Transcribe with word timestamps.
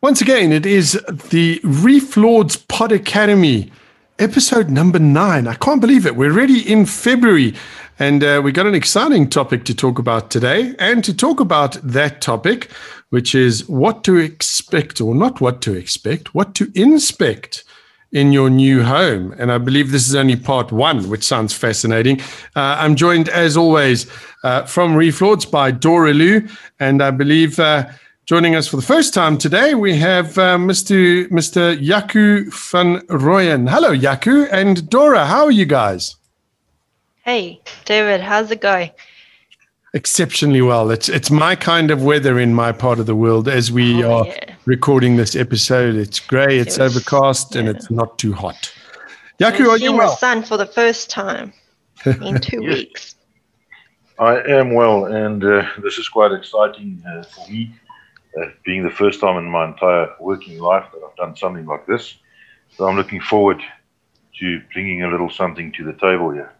Once 0.00 0.20
again, 0.20 0.52
it 0.52 0.64
is 0.64 0.92
the 1.30 1.60
Reef 1.64 2.16
Lords 2.16 2.54
Pod 2.54 2.92
Academy, 2.92 3.72
episode 4.20 4.70
number 4.70 5.00
nine. 5.00 5.48
I 5.48 5.54
can't 5.56 5.80
believe 5.80 6.06
it. 6.06 6.14
We're 6.14 6.30
already 6.30 6.60
in 6.60 6.86
February, 6.86 7.56
and 7.98 8.22
uh, 8.22 8.40
we 8.44 8.52
got 8.52 8.68
an 8.68 8.76
exciting 8.76 9.28
topic 9.28 9.64
to 9.64 9.74
talk 9.74 9.98
about 9.98 10.30
today. 10.30 10.76
And 10.78 11.02
to 11.02 11.12
talk 11.12 11.40
about 11.40 11.80
that 11.82 12.20
topic, 12.20 12.70
which 13.10 13.34
is 13.34 13.68
what 13.68 14.04
to 14.04 14.14
expect, 14.18 15.00
or 15.00 15.16
not 15.16 15.40
what 15.40 15.60
to 15.62 15.74
expect, 15.74 16.32
what 16.32 16.54
to 16.54 16.70
inspect 16.76 17.64
in 18.12 18.30
your 18.30 18.50
new 18.50 18.84
home. 18.84 19.34
And 19.36 19.50
I 19.50 19.58
believe 19.58 19.90
this 19.90 20.08
is 20.08 20.14
only 20.14 20.36
part 20.36 20.70
one, 20.70 21.10
which 21.10 21.24
sounds 21.24 21.54
fascinating. 21.54 22.20
Uh, 22.54 22.76
I'm 22.78 22.94
joined, 22.94 23.30
as 23.30 23.56
always, 23.56 24.06
uh, 24.44 24.62
from 24.64 24.94
Reef 24.94 25.20
Lords 25.20 25.44
by 25.44 25.72
Dora 25.72 26.14
Lou, 26.14 26.46
and 26.78 27.02
I 27.02 27.10
believe. 27.10 27.58
Joining 28.28 28.56
us 28.56 28.68
for 28.68 28.76
the 28.76 28.82
first 28.82 29.14
time 29.14 29.38
today, 29.38 29.74
we 29.74 29.96
have 29.96 30.36
uh, 30.36 30.58
Mr. 30.58 31.26
Mr. 31.30 31.74
Jaco 31.82 32.44
van 32.70 33.00
Royen. 33.06 33.66
Hello, 33.66 33.96
Jaco 33.96 34.46
and 34.52 34.90
Dora. 34.90 35.24
How 35.24 35.46
are 35.46 35.50
you 35.50 35.64
guys? 35.64 36.14
Hey, 37.24 37.58
David. 37.86 38.20
How's 38.20 38.50
it 38.50 38.60
going? 38.60 38.90
Exceptionally 39.94 40.60
well. 40.60 40.90
It's 40.90 41.08
it's 41.08 41.30
my 41.30 41.56
kind 41.56 41.90
of 41.90 42.02
weather 42.02 42.38
in 42.38 42.52
my 42.52 42.70
part 42.70 42.98
of 42.98 43.06
the 43.06 43.14
world 43.14 43.48
as 43.48 43.72
we 43.72 44.04
oh, 44.04 44.18
are 44.18 44.26
yeah. 44.26 44.54
recording 44.66 45.16
this 45.16 45.34
episode. 45.34 45.94
It's 45.94 46.20
grey, 46.20 46.58
it's 46.58 46.78
overcast, 46.78 47.54
yeah. 47.54 47.60
and 47.60 47.68
it's 47.70 47.90
not 47.90 48.18
too 48.18 48.34
hot. 48.34 48.70
Jaco, 49.40 49.70
are 49.70 49.78
you 49.78 49.94
well? 49.94 50.10
the 50.10 50.16
sun 50.16 50.42
for 50.42 50.58
the 50.58 50.66
first 50.66 51.08
time 51.08 51.54
in 52.04 52.38
two 52.42 52.62
yes. 52.62 52.74
weeks. 52.74 53.14
I 54.18 54.42
am 54.42 54.74
well, 54.74 55.06
and 55.06 55.42
uh, 55.42 55.66
this 55.82 55.96
is 55.96 56.10
quite 56.10 56.32
exciting 56.32 57.02
uh, 57.08 57.22
for 57.22 57.50
me 57.50 57.72
being 58.64 58.82
the 58.82 58.90
first 58.90 59.20
time 59.20 59.36
in 59.38 59.50
my 59.50 59.66
entire 59.66 60.14
working 60.20 60.58
life 60.58 60.84
that 60.92 61.00
I've 61.04 61.16
done 61.16 61.36
something 61.36 61.66
like 61.66 61.86
this. 61.86 62.14
So 62.76 62.86
I'm 62.86 62.96
looking 62.96 63.20
forward 63.20 63.62
to 64.38 64.60
bringing 64.72 65.02
a 65.02 65.08
little 65.08 65.30
something 65.30 65.72
to 65.72 65.84
the 65.84 65.94
table 65.94 66.30
here. 66.30 66.52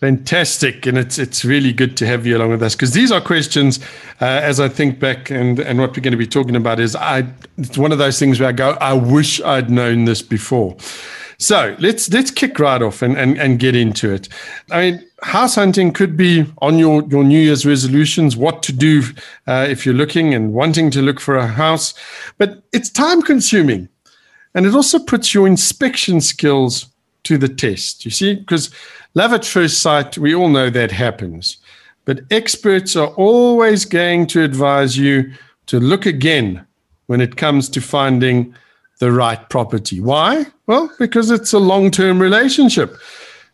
Fantastic, 0.00 0.86
and 0.86 0.96
it's 0.96 1.18
it's 1.18 1.44
really 1.44 1.72
good 1.72 1.96
to 1.96 2.06
have 2.06 2.24
you 2.24 2.36
along 2.36 2.50
with 2.50 2.62
us 2.62 2.76
because 2.76 2.92
these 2.92 3.10
are 3.10 3.20
questions. 3.20 3.80
Uh, 4.20 4.26
as 4.26 4.60
I 4.60 4.68
think 4.68 5.00
back, 5.00 5.28
and 5.28 5.58
and 5.58 5.80
what 5.80 5.90
we're 5.90 6.02
going 6.02 6.12
to 6.12 6.16
be 6.16 6.26
talking 6.26 6.54
about 6.54 6.78
is 6.78 6.94
I. 6.94 7.26
It's 7.56 7.76
one 7.76 7.90
of 7.90 7.98
those 7.98 8.16
things 8.16 8.38
where 8.38 8.48
I 8.48 8.52
go, 8.52 8.70
I 8.80 8.92
wish 8.92 9.40
I'd 9.42 9.70
known 9.70 10.04
this 10.04 10.22
before. 10.22 10.76
So 11.38 11.74
let's 11.80 12.08
let's 12.12 12.30
kick 12.30 12.60
right 12.60 12.80
off 12.80 13.02
and, 13.02 13.16
and, 13.18 13.38
and 13.38 13.58
get 13.58 13.74
into 13.74 14.12
it. 14.12 14.28
I 14.70 14.90
mean, 14.90 15.07
house 15.22 15.56
hunting 15.56 15.92
could 15.92 16.16
be 16.16 16.46
on 16.58 16.78
your, 16.78 17.02
your 17.08 17.24
New 17.24 17.40
Year's 17.40 17.66
resolutions, 17.66 18.36
what 18.36 18.62
to 18.64 18.72
do 18.72 19.02
uh, 19.46 19.66
if 19.68 19.84
you're 19.84 19.94
looking 19.94 20.34
and 20.34 20.52
wanting 20.52 20.90
to 20.92 21.02
look 21.02 21.20
for 21.20 21.36
a 21.36 21.46
house, 21.46 21.94
but 22.38 22.62
it's 22.72 22.90
time 22.90 23.22
consuming. 23.22 23.88
And 24.54 24.66
it 24.66 24.74
also 24.74 24.98
puts 24.98 25.34
your 25.34 25.46
inspection 25.46 26.20
skills 26.20 26.86
to 27.24 27.36
the 27.36 27.48
test, 27.48 28.04
you 28.04 28.10
see, 28.10 28.34
because 28.34 28.70
love 29.14 29.32
at 29.32 29.44
first 29.44 29.82
sight, 29.82 30.16
we 30.16 30.34
all 30.34 30.48
know 30.48 30.70
that 30.70 30.92
happens. 30.92 31.58
But 32.04 32.20
experts 32.30 32.96
are 32.96 33.08
always 33.08 33.84
going 33.84 34.28
to 34.28 34.42
advise 34.42 34.96
you 34.96 35.32
to 35.66 35.78
look 35.78 36.06
again 36.06 36.64
when 37.06 37.20
it 37.20 37.36
comes 37.36 37.68
to 37.70 37.80
finding 37.80 38.54
the 38.98 39.12
right 39.12 39.48
property. 39.50 40.00
Why? 40.00 40.46
Well, 40.66 40.90
because 40.98 41.30
it's 41.30 41.52
a 41.52 41.58
long 41.58 41.90
term 41.90 42.20
relationship. 42.20 42.96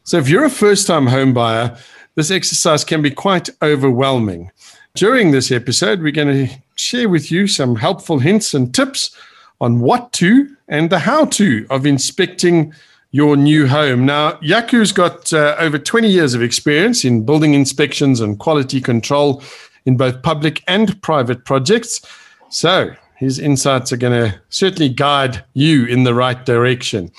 So 0.05 0.19
if 0.19 0.28
you're 0.28 0.44
a 0.44 0.50
first 0.50 0.86
time 0.86 1.06
home 1.06 1.33
buyer, 1.33 1.78
this 2.14 2.30
exercise 2.30 2.84
can 2.84 3.00
be 3.00 3.10
quite 3.10 3.48
overwhelming. 3.62 4.50
During 4.94 5.30
this 5.30 5.50
episode, 5.50 6.02
we're 6.02 6.12
going 6.12 6.47
to 6.47 6.55
share 6.77 7.08
with 7.08 7.33
you 7.33 7.47
some 7.47 7.77
helpful 7.77 8.19
hints 8.19 8.52
and 8.52 8.72
tips 8.75 9.16
on 9.62 9.80
what 9.80 10.12
to 10.12 10.55
and 10.69 10.91
the 10.91 10.98
how 10.98 11.25
to 11.25 11.66
of 11.70 11.86
inspecting 11.86 12.75
your 13.12 13.34
new 13.34 13.66
home. 13.66 14.05
Now, 14.05 14.38
Jaco's 14.42 14.92
got 14.92 15.32
uh, 15.32 15.56
over 15.58 15.78
20 15.78 16.06
years 16.08 16.34
of 16.34 16.42
experience 16.42 17.04
in 17.04 17.25
building 17.25 17.54
inspections 17.54 18.20
and 18.20 18.38
quality 18.38 18.82
control 18.82 19.43
in 19.87 19.97
both 19.97 20.20
public 20.22 20.62
and 20.69 21.00
private 21.00 21.47
projects. 21.47 22.03
So, 22.50 22.94
his 23.16 23.38
insights 23.38 23.91
are 23.91 23.97
going 23.97 24.31
to 24.31 24.38
certainly 24.50 24.91
guide 24.91 25.44
you 25.54 25.87
in 25.87 26.04
the 26.04 26.14
right 26.14 26.44
direction. 26.44 27.10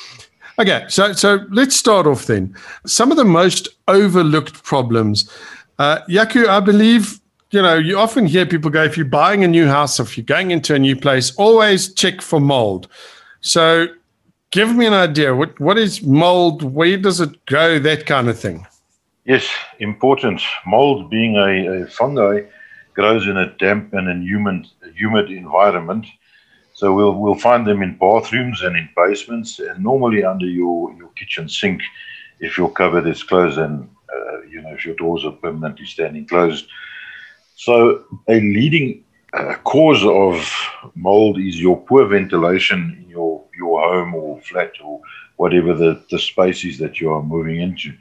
Okay, 0.58 0.86
so 0.88 1.12
so 1.12 1.46
let's 1.52 1.76
start 1.76 2.08
off 2.08 2.28
then. 2.28 2.56
Some 2.86 3.12
of 3.12 3.18
the 3.18 3.26
most 3.26 3.68
overlooked 3.88 4.64
problems, 4.64 5.30
uh, 5.80 6.00
Jaco, 6.10 6.48
I 6.48 6.62
believe 6.62 7.20
you 7.52 7.62
know 7.62 7.76
you 7.76 7.98
often 7.98 8.26
hear 8.26 8.46
people 8.46 8.72
go 8.72 8.84
if 8.84 8.96
you're 8.96 9.06
buying 9.06 9.44
a 9.44 9.48
new 9.48 9.68
house, 9.68 10.00
if 10.00 10.18
you're 10.18 10.26
going 10.26 10.52
into 10.52 10.74
a 10.74 10.80
new 10.80 10.96
place, 10.96 11.36
always 11.36 11.94
check 11.94 12.22
for 12.22 12.40
mold. 12.40 12.88
So, 13.42 13.88
give 14.52 14.74
me 14.76 14.86
an 14.86 14.94
idea. 14.94 15.36
What 15.36 15.60
what 15.60 15.78
is 15.78 16.02
mold? 16.02 16.64
Where 16.64 16.98
does 16.98 17.20
it 17.20 17.46
grow? 17.46 17.78
That 17.80 18.06
kind 18.06 18.30
of 18.30 18.40
thing. 18.40 18.66
Yes, 19.26 19.50
important. 19.80 20.42
Mold 20.66 21.10
being 21.10 21.36
a, 21.36 21.84
a 21.84 21.88
fungi 21.88 22.44
grows 22.94 23.28
in 23.28 23.36
a 23.36 23.52
damp 23.58 23.94
and 23.94 24.08
a 24.08 24.16
humid, 24.16 24.68
humid 24.94 25.30
environment. 25.32 26.06
So 26.76 26.94
we'll 26.94 27.14
we'll 27.14 27.36
find 27.36 27.66
them 27.66 27.82
in 27.82 27.98
bathrooms 27.98 28.62
and 28.62 28.76
in 28.76 28.90
basements, 28.98 29.60
and 29.60 29.82
normally 29.82 30.26
under 30.26 30.46
your, 30.46 30.94
your 30.96 31.08
kitchen 31.16 31.48
sink, 31.48 31.82
if 32.42 32.58
your 32.58 32.70
cupboard 32.70 33.08
is 33.08 33.24
closed 33.24 33.58
and 33.58 33.90
uh, 34.14 34.42
you 34.42 34.62
know 34.62 34.74
if 34.74 34.86
your 34.86 34.96
doors 34.96 35.24
are 35.24 35.32
permanently 35.32 35.86
standing 35.86 36.28
closed. 36.28 36.68
So 37.56 38.04
a 38.28 38.42
leading 38.42 39.06
uh, 39.32 39.56
cause 39.64 40.04
of 40.04 40.36
mold 40.96 41.40
is 41.40 41.62
your 41.62 41.80
poor 41.80 42.06
ventilation 42.08 42.98
in 43.02 43.10
your 43.10 43.42
your 43.58 43.80
home 43.80 44.14
or 44.14 44.42
flat 44.42 44.74
or 44.84 45.00
whatever 45.38 45.74
the, 45.74 46.04
the 46.12 46.20
space 46.20 46.66
is 46.66 46.78
that 46.80 47.00
you 47.00 47.10
are 47.14 47.24
moving 47.24 47.62
into. 47.62 47.94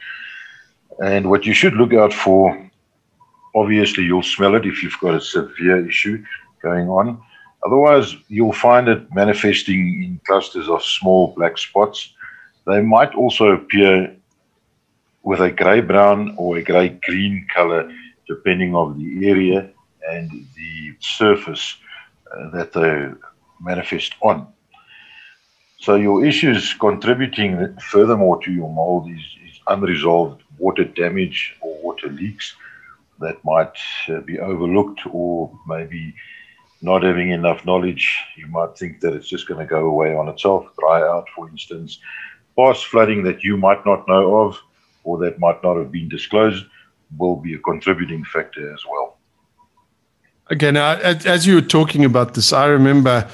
And 1.00 1.30
what 1.30 1.46
you 1.46 1.54
should 1.54 1.74
look 1.74 1.94
out 1.94 2.12
for 2.12 2.60
obviously 3.54 4.02
you'll 4.02 4.22
smell 4.22 4.56
it 4.56 4.66
if 4.66 4.82
you've 4.82 4.98
got 5.00 5.14
a 5.14 5.20
severe 5.20 5.88
issue 5.88 6.24
going 6.60 6.88
on. 6.88 7.22
Otherwise, 7.64 8.16
you'll 8.28 8.52
find 8.52 8.88
it 8.88 9.12
manifesting 9.14 10.04
in 10.04 10.20
clusters 10.26 10.68
of 10.68 10.82
small 10.84 11.32
black 11.36 11.56
spots. 11.56 12.12
They 12.66 12.80
might 12.82 13.14
also 13.14 13.52
appear 13.52 14.14
with 15.22 15.40
a 15.40 15.50
grey 15.50 15.80
brown 15.80 16.34
or 16.36 16.58
a 16.58 16.62
grey 16.62 16.90
green 17.06 17.46
color, 17.52 17.90
depending 18.28 18.74
on 18.74 18.98
the 18.98 19.28
area 19.28 19.70
and 20.10 20.30
the 20.54 20.94
surface 21.00 21.76
uh, 22.30 22.50
that 22.50 22.72
they 22.72 23.08
manifest 23.60 24.14
on. 24.20 24.46
So 25.78 25.96
your 25.96 26.24
issues 26.24 26.74
contributing 26.74 27.76
furthermore 27.78 28.40
to 28.42 28.52
your 28.52 28.70
mold 28.72 29.10
is, 29.10 29.24
is 29.46 29.60
unresolved 29.66 30.42
water 30.58 30.84
damage 30.84 31.56
or 31.60 31.74
water 31.82 32.08
leaks 32.08 32.54
that 33.20 33.42
might 33.44 33.76
uh, 34.08 34.20
be 34.20 34.38
overlooked 34.38 35.00
or 35.10 35.50
maybe 35.66 36.14
not 36.84 37.02
having 37.02 37.30
enough 37.30 37.64
knowledge. 37.64 38.22
You 38.36 38.46
might 38.48 38.76
think 38.76 39.00
that 39.00 39.14
it's 39.14 39.26
just 39.26 39.48
going 39.48 39.58
to 39.58 39.66
go 39.66 39.86
away 39.86 40.14
on 40.14 40.28
itself, 40.28 40.66
dry 40.78 41.00
out, 41.00 41.26
for 41.34 41.48
instance. 41.48 41.98
Past 42.56 42.84
flooding 42.84 43.24
that 43.24 43.42
you 43.42 43.56
might 43.56 43.84
not 43.86 44.06
know 44.06 44.36
of 44.36 44.60
or 45.02 45.18
that 45.18 45.40
might 45.40 45.62
not 45.62 45.76
have 45.76 45.90
been 45.90 46.08
disclosed 46.08 46.64
will 47.18 47.36
be 47.36 47.54
a 47.54 47.58
contributing 47.58 48.22
factor 48.24 48.72
as 48.72 48.84
well. 48.88 49.16
Okay, 50.52 50.70
now, 50.70 50.92
as 51.00 51.46
you 51.46 51.54
were 51.54 51.62
talking 51.62 52.04
about 52.04 52.34
this, 52.34 52.52
I 52.52 52.66
remember 52.66 53.26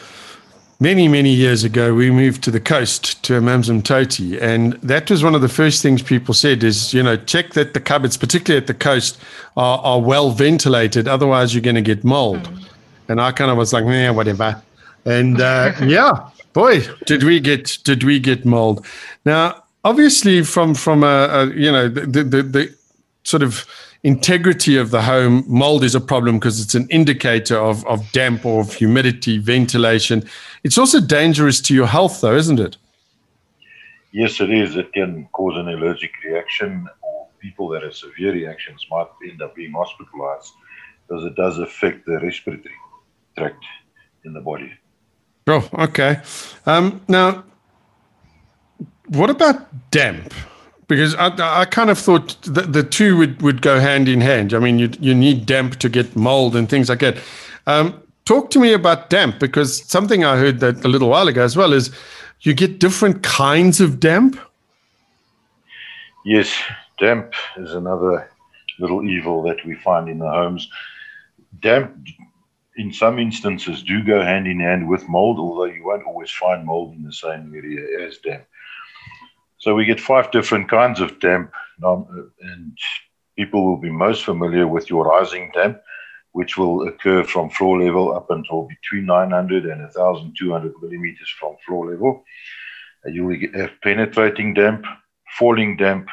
many, 0.79 1.09
many 1.09 1.31
years 1.35 1.65
ago, 1.65 1.93
we 1.93 2.09
moved 2.13 2.45
to 2.45 2.53
the 2.53 2.61
coast 2.61 3.23
to 3.25 3.33
Amanzimtoti. 3.33 4.41
And 4.41 4.75
that 4.75 5.11
was 5.11 5.25
one 5.25 5.35
of 5.35 5.41
the 5.41 5.49
first 5.49 5.83
things 5.83 6.03
people 6.03 6.35
said 6.35 6.63
is, 6.63 6.95
you 6.95 7.03
know, 7.03 7.17
check 7.17 7.55
that 7.55 7.75
the 7.75 7.81
cupboards, 7.81 8.17
particularly 8.17 8.63
at 8.63 8.69
the 8.69 8.75
coast, 8.75 9.21
are, 9.57 9.79
are 9.81 10.01
well 10.01 10.31
ventilated. 10.31 11.09
Otherwise, 11.09 11.53
you're 11.53 11.63
going 11.63 11.75
to 11.75 11.83
get 11.83 12.05
mold. 12.05 12.45
Mm. 12.45 12.70
And 13.11 13.21
I 13.21 13.33
kind 13.33 13.51
of 13.51 13.57
was 13.57 13.73
like, 13.73 13.85
yeah, 13.85 14.11
whatever. 14.11 14.63
And 15.05 15.41
uh, 15.41 15.73
yeah, 15.85 16.31
boy, 16.53 16.83
did 17.07 17.25
we 17.25 17.41
get 17.41 17.79
did 17.83 18.05
we 18.05 18.21
get 18.21 18.45
mold? 18.45 18.87
Now, 19.25 19.65
obviously, 19.85 20.45
from 20.45 20.75
from 20.75 21.03
a, 21.03 21.27
a 21.29 21.47
you 21.49 21.73
know 21.73 21.89
the, 21.89 22.23
the 22.23 22.43
the 22.43 22.75
sort 23.25 23.43
of 23.43 23.67
integrity 24.05 24.77
of 24.77 24.93
the 24.93 25.03
home, 25.03 25.45
mold 25.49 25.83
is 25.83 25.97
a 25.97 26.01
problem 26.01 26.39
because 26.39 26.61
it's 26.61 26.77
an 26.77 26.87
indicator 26.89 27.59
of, 27.59 27.85
of 27.87 28.11
damp 28.13 28.47
or 28.47 28.61
of 28.61 28.73
humidity, 28.73 29.39
ventilation. 29.39 30.23
It's 30.63 30.79
also 30.79 31.01
dangerous 31.01 31.61
to 31.63 31.75
your 31.75 31.87
health, 31.87 32.21
though, 32.21 32.37
isn't 32.37 32.61
it? 32.61 32.77
Yes, 34.13 34.41
it 34.41 34.51
is. 34.51 34.77
It 34.77 34.93
can 34.93 35.29
cause 35.33 35.57
an 35.57 35.69
allergic 35.69 36.13
reaction, 36.25 36.89
or 37.03 37.27
people 37.41 37.69
that 37.71 37.83
have 37.83 37.95
severe 37.95 38.33
reactions 38.33 38.87
might 38.89 39.09
end 39.29 39.43
up 39.43 39.57
being 39.57 39.73
hospitalized 39.73 40.53
because 41.07 41.25
it 41.25 41.35
does 41.35 41.59
affect 41.59 42.07
the 42.07 42.21
respiratory 42.21 42.75
tract 43.37 43.65
in 44.25 44.33
the 44.33 44.41
body. 44.41 44.73
Oh, 45.47 45.69
okay. 45.75 46.21
Um, 46.67 47.01
now, 47.09 47.45
what 49.09 49.31
about 49.31 49.91
damp? 49.91 50.33
because 50.91 51.15
I, 51.15 51.61
I 51.61 51.67
kind 51.67 51.89
of 51.89 51.99
thought 51.99 52.37
the, 52.43 52.63
the 52.63 52.83
two 52.83 53.17
would, 53.17 53.41
would 53.43 53.63
go 53.63 53.79
hand 53.79 54.09
in 54.09 54.21
hand. 54.21 54.53
I 54.53 54.59
mean, 54.59 54.81
you 54.81 54.91
you 54.99 55.15
need 55.15 55.47
damp 55.47 55.77
to 55.77 55.89
get 55.89 56.17
mold 56.17 56.57
and 56.57 56.69
things 56.69 56.89
like 56.89 56.99
that. 56.99 57.17
Um, 57.69 58.03
talk 58.25 58.51
to 58.51 58.59
me 58.59 58.73
about 58.73 59.09
damp 59.09 59.39
because 59.39 59.89
something 59.89 60.25
I 60.25 60.37
heard 60.37 60.59
that 60.61 60.85
a 60.85 60.89
little 60.89 61.09
while 61.09 61.29
ago 61.29 61.45
as 61.45 61.57
well 61.57 61.73
is 61.73 61.93
you 62.41 62.55
get 62.55 62.81
different 62.81 63.23
kinds 63.23 63.81
of 63.81 64.01
damp. 64.01 64.37
Yes, 66.25 66.53
damp 66.99 67.35
is 67.57 67.73
another 67.73 68.29
little 68.81 69.09
evil 69.09 69.43
that 69.45 69.65
we 69.65 69.77
find 69.77 70.09
in 70.09 70.19
the 70.19 70.29
homes. 70.29 70.69
Damp, 71.61 71.97
in 72.81 72.93
some 72.95 73.19
instances, 73.19 73.83
do 73.83 74.03
go 74.03 74.23
hand 74.23 74.47
in 74.47 74.59
hand 74.59 74.89
with 74.89 75.07
mold, 75.07 75.39
although 75.39 75.73
you 75.77 75.85
won't 75.85 76.07
always 76.07 76.31
find 76.31 76.65
mold 76.65 76.95
in 76.95 77.03
the 77.03 77.13
same 77.13 77.53
area 77.55 78.07
as 78.07 78.17
damp. 78.19 78.45
So 79.59 79.75
we 79.75 79.85
get 79.85 80.01
five 80.01 80.31
different 80.31 80.71
kinds 80.71 80.99
of 81.01 81.21
damp, 81.21 81.53
um, 81.85 82.33
and 82.41 82.73
people 83.37 83.67
will 83.67 83.77
be 83.77 83.91
most 83.91 84.25
familiar 84.25 84.67
with 84.67 84.89
your 84.89 85.05
rising 85.05 85.51
damp, 85.53 85.79
which 86.33 86.57
will 86.57 86.89
occur 86.89 87.23
from 87.23 87.51
floor 87.51 87.83
level 87.85 88.17
up 88.17 88.31
until 88.31 88.63
between 88.63 89.05
900 89.05 89.67
and 89.67 89.83
1,200 89.83 90.73
millimeters 90.81 91.29
from 91.39 91.57
floor 91.67 91.91
level. 91.91 92.25
You 93.05 93.27
will 93.27 93.61
have 93.61 93.73
penetrating 93.83 94.55
damp, 94.55 94.87
falling 95.39 95.77
damp, 95.77 96.09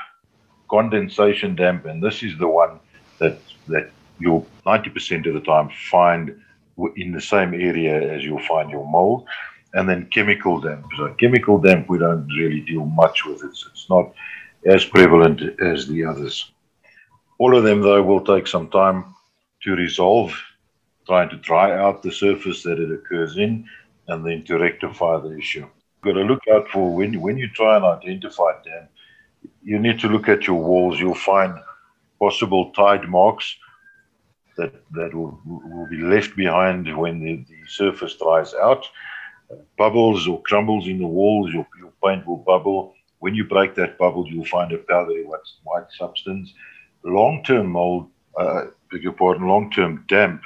condensation 0.69 1.55
damp, 1.55 1.85
and 1.85 2.03
this 2.03 2.23
is 2.23 2.37
the 2.37 2.47
one 2.49 2.81
that 3.19 3.39
that 3.69 3.89
you'll 4.19 4.45
90% 4.65 5.27
of 5.27 5.33
the 5.33 5.41
time 5.41 5.69
find 5.69 6.35
in 6.95 7.11
the 7.11 7.21
same 7.21 7.53
area 7.53 8.13
as 8.13 8.23
you'll 8.23 8.39
find 8.39 8.69
your 8.69 8.87
mold. 8.87 9.25
And 9.73 9.87
then 9.87 10.07
chemical 10.07 10.59
damp. 10.59 10.85
So 10.97 11.13
chemical 11.15 11.59
damp, 11.59 11.89
we 11.89 11.97
don't 11.99 12.27
really 12.27 12.61
deal 12.61 12.85
much 12.85 13.25
with 13.25 13.43
it. 13.43 13.51
It's 13.71 13.87
not 13.89 14.13
as 14.65 14.85
prevalent 14.85 15.41
as 15.61 15.87
the 15.87 16.05
others. 16.05 16.51
All 17.37 17.55
of 17.55 17.63
them, 17.63 17.81
though, 17.81 18.01
will 18.01 18.23
take 18.23 18.47
some 18.47 18.69
time 18.69 19.13
to 19.63 19.75
resolve, 19.75 20.33
trying 21.05 21.29
to 21.29 21.37
dry 21.37 21.77
out 21.77 22.01
the 22.01 22.11
surface 22.11 22.63
that 22.63 22.79
it 22.79 22.91
occurs 22.91 23.37
in, 23.37 23.67
and 24.07 24.25
then 24.25 24.43
to 24.45 24.57
rectify 24.57 25.19
the 25.19 25.37
issue. 25.37 25.59
You've 25.59 26.15
got 26.15 26.19
to 26.19 26.25
look 26.25 26.43
out 26.51 26.69
for 26.69 26.95
when, 26.95 27.19
when 27.21 27.37
you 27.37 27.49
try 27.49 27.75
and 27.75 27.85
identify 27.85 28.53
damp, 28.63 28.89
you 29.61 29.79
need 29.79 29.99
to 29.99 30.07
look 30.07 30.29
at 30.29 30.47
your 30.47 30.61
walls. 30.61 30.99
You'll 30.99 31.13
find 31.13 31.53
possible 32.19 32.71
tide 32.71 33.07
marks 33.07 33.55
that, 34.57 34.73
that 34.91 35.13
will, 35.13 35.39
will 35.45 35.87
be 35.89 36.01
left 36.01 36.35
behind 36.35 36.95
when 36.97 37.19
the, 37.19 37.45
the 37.47 37.67
surface 37.67 38.15
dries 38.15 38.53
out. 38.55 38.85
Bubbles 39.77 40.27
or 40.27 40.41
crumbles 40.41 40.87
in 40.87 40.99
the 40.99 41.07
walls, 41.07 41.53
your, 41.53 41.65
your 41.79 41.93
paint 42.03 42.27
will 42.27 42.37
bubble. 42.37 42.93
When 43.19 43.33
you 43.33 43.45
break 43.45 43.75
that 43.75 43.97
bubble, 43.97 44.27
you'll 44.27 44.45
find 44.45 44.71
a 44.71 44.77
powdery 44.77 45.23
white, 45.23 45.39
white 45.63 45.91
substance. 45.97 46.53
Long 47.03 47.43
term 47.43 47.67
mold, 47.67 48.09
uh, 48.37 48.65
beg 48.91 49.03
your 49.03 49.13
pardon, 49.13 49.47
long 49.47 49.71
term 49.71 50.03
damp 50.07 50.41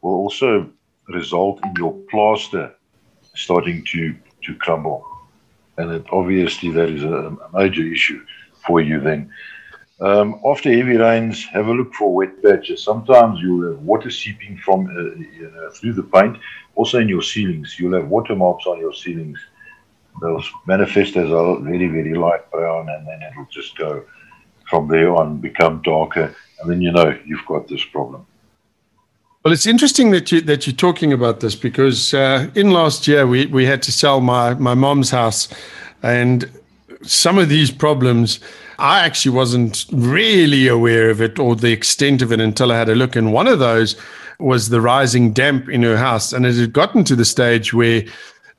will 0.00 0.14
also 0.14 0.70
result 1.08 1.60
in 1.64 1.74
your 1.76 1.92
plaster 2.10 2.74
starting 3.34 3.84
to, 3.84 4.14
to 4.44 4.54
crumble. 4.54 5.04
And 5.76 5.92
it, 5.92 6.06
obviously, 6.10 6.70
that 6.72 6.88
is 6.88 7.04
a, 7.04 7.36
a 7.36 7.50
major 7.52 7.82
issue 7.82 8.24
for 8.66 8.80
you 8.80 9.00
then. 9.00 9.30
Um, 10.00 10.40
after 10.46 10.72
heavy 10.72 10.96
rains, 10.96 11.44
have 11.46 11.66
a 11.66 11.72
look 11.72 11.92
for 11.92 12.14
wet 12.14 12.40
patches. 12.42 12.84
Sometimes 12.84 13.40
you'll 13.40 13.72
have 13.72 13.80
water 13.80 14.10
seeping 14.10 14.56
from 14.58 14.86
uh, 14.86 15.50
know, 15.50 15.70
through 15.70 15.94
the 15.94 16.04
paint. 16.04 16.38
Also 16.76 16.98
in 17.00 17.08
your 17.08 17.22
ceilings, 17.22 17.76
you'll 17.78 17.98
have 18.00 18.08
water 18.08 18.36
marks 18.36 18.66
on 18.66 18.78
your 18.78 18.94
ceilings. 18.94 19.38
They'll 20.20 20.42
manifest 20.66 21.16
as 21.16 21.30
a 21.30 21.56
very, 21.60 21.88
very 21.88 22.14
light 22.14 22.48
brown, 22.50 22.88
and 22.88 23.06
then 23.06 23.22
it'll 23.22 23.48
just 23.50 23.76
go 23.76 24.04
from 24.68 24.86
there 24.86 25.14
on, 25.16 25.38
become 25.38 25.82
darker, 25.82 26.34
and 26.60 26.70
then 26.70 26.80
you 26.80 26.92
know 26.92 27.18
you've 27.24 27.46
got 27.46 27.66
this 27.68 27.84
problem. 27.84 28.24
Well, 29.44 29.54
it's 29.54 29.66
interesting 29.66 30.10
that 30.10 30.30
you 30.30 30.40
that 30.42 30.66
you're 30.66 30.76
talking 30.76 31.12
about 31.12 31.40
this 31.40 31.54
because 31.56 32.14
uh, 32.14 32.50
in 32.54 32.70
last 32.70 33.08
year 33.08 33.26
we 33.26 33.46
we 33.46 33.64
had 33.64 33.82
to 33.82 33.92
sell 33.92 34.20
my 34.20 34.54
my 34.54 34.74
mom's 34.74 35.10
house, 35.10 35.48
and 36.02 36.50
some 37.02 37.38
of 37.38 37.48
these 37.48 37.70
problems, 37.70 38.40
I 38.78 39.00
actually 39.00 39.34
wasn't 39.34 39.86
really 39.92 40.68
aware 40.68 41.10
of 41.10 41.20
it 41.20 41.38
or 41.38 41.56
the 41.56 41.72
extent 41.72 42.22
of 42.22 42.32
it 42.32 42.40
until 42.40 42.70
I 42.70 42.78
had 42.78 42.88
a 42.88 42.94
look. 42.94 43.16
And 43.16 43.32
one 43.32 43.48
of 43.48 43.58
those 43.58 43.96
was 44.38 44.68
the 44.68 44.80
rising 44.80 45.32
damp 45.32 45.68
in 45.68 45.82
her 45.82 45.96
house. 45.96 46.32
And 46.32 46.46
it 46.46 46.54
had 46.54 46.72
gotten 46.72 47.02
to 47.04 47.16
the 47.16 47.24
stage 47.24 47.74
where, 47.74 48.04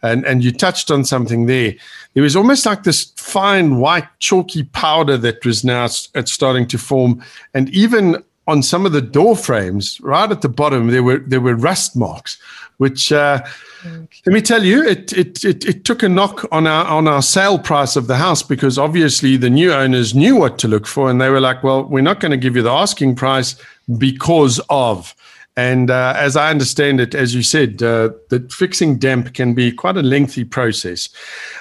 and, 0.01 0.25
and 0.25 0.43
you 0.43 0.51
touched 0.51 0.91
on 0.91 1.05
something 1.05 1.45
there, 1.45 1.73
it 2.15 2.21
was 2.21 2.35
almost 2.35 2.65
like 2.65 2.83
this 2.83 3.13
fine 3.15 3.77
white 3.77 4.07
chalky 4.19 4.63
powder 4.63 5.15
that 5.17 5.45
was 5.45 5.63
now 5.63 5.87
starting 5.87 6.67
to 6.67 6.77
form. 6.77 7.23
And 7.53 7.69
even 7.69 8.21
on 8.49 8.63
some 8.63 8.85
of 8.85 8.91
the 8.91 9.01
door 9.01 9.35
frames, 9.35 10.01
right 10.01 10.29
at 10.31 10.41
the 10.41 10.49
bottom, 10.49 10.87
there 10.87 11.03
were 11.03 11.19
there 11.19 11.41
were 11.41 11.55
rust 11.55 11.95
marks, 11.95 12.37
which 12.77 13.11
uh, 13.11 13.41
let 13.83 14.33
me 14.33 14.41
tell 14.41 14.63
you, 14.63 14.85
it, 14.85 15.13
it, 15.13 15.43
it, 15.45 15.65
it, 15.65 15.85
took 15.85 16.03
a 16.03 16.09
knock 16.09 16.45
on 16.51 16.67
our, 16.67 16.85
on 16.85 17.07
our 17.07 17.21
sale 17.21 17.57
price 17.57 17.95
of 17.95 18.07
the 18.07 18.17
house 18.17 18.43
because 18.43 18.77
obviously 18.77 19.37
the 19.37 19.49
new 19.49 19.71
owners 19.71 20.13
knew 20.13 20.35
what 20.35 20.59
to 20.59 20.67
look 20.67 20.85
for. 20.85 21.09
And 21.09 21.21
they 21.21 21.29
were 21.29 21.39
like, 21.39 21.63
well, 21.63 21.85
we're 21.85 22.01
not 22.01 22.19
going 22.19 22.31
to 22.31 22.37
give 22.37 22.57
you 22.57 22.61
the 22.61 22.71
asking 22.71 23.15
price 23.15 23.55
because 23.97 24.59
of. 24.69 25.15
And 25.55 25.89
uh, 25.89 26.13
as 26.17 26.35
I 26.35 26.49
understand 26.49 26.99
it, 26.99 27.15
as 27.15 27.33
you 27.33 27.41
said, 27.41 27.81
uh, 27.81 28.09
that 28.29 28.51
fixing 28.51 28.97
damp 28.97 29.33
can 29.33 29.53
be 29.53 29.71
quite 29.71 29.97
a 29.97 30.01
lengthy 30.01 30.43
process. 30.43 31.09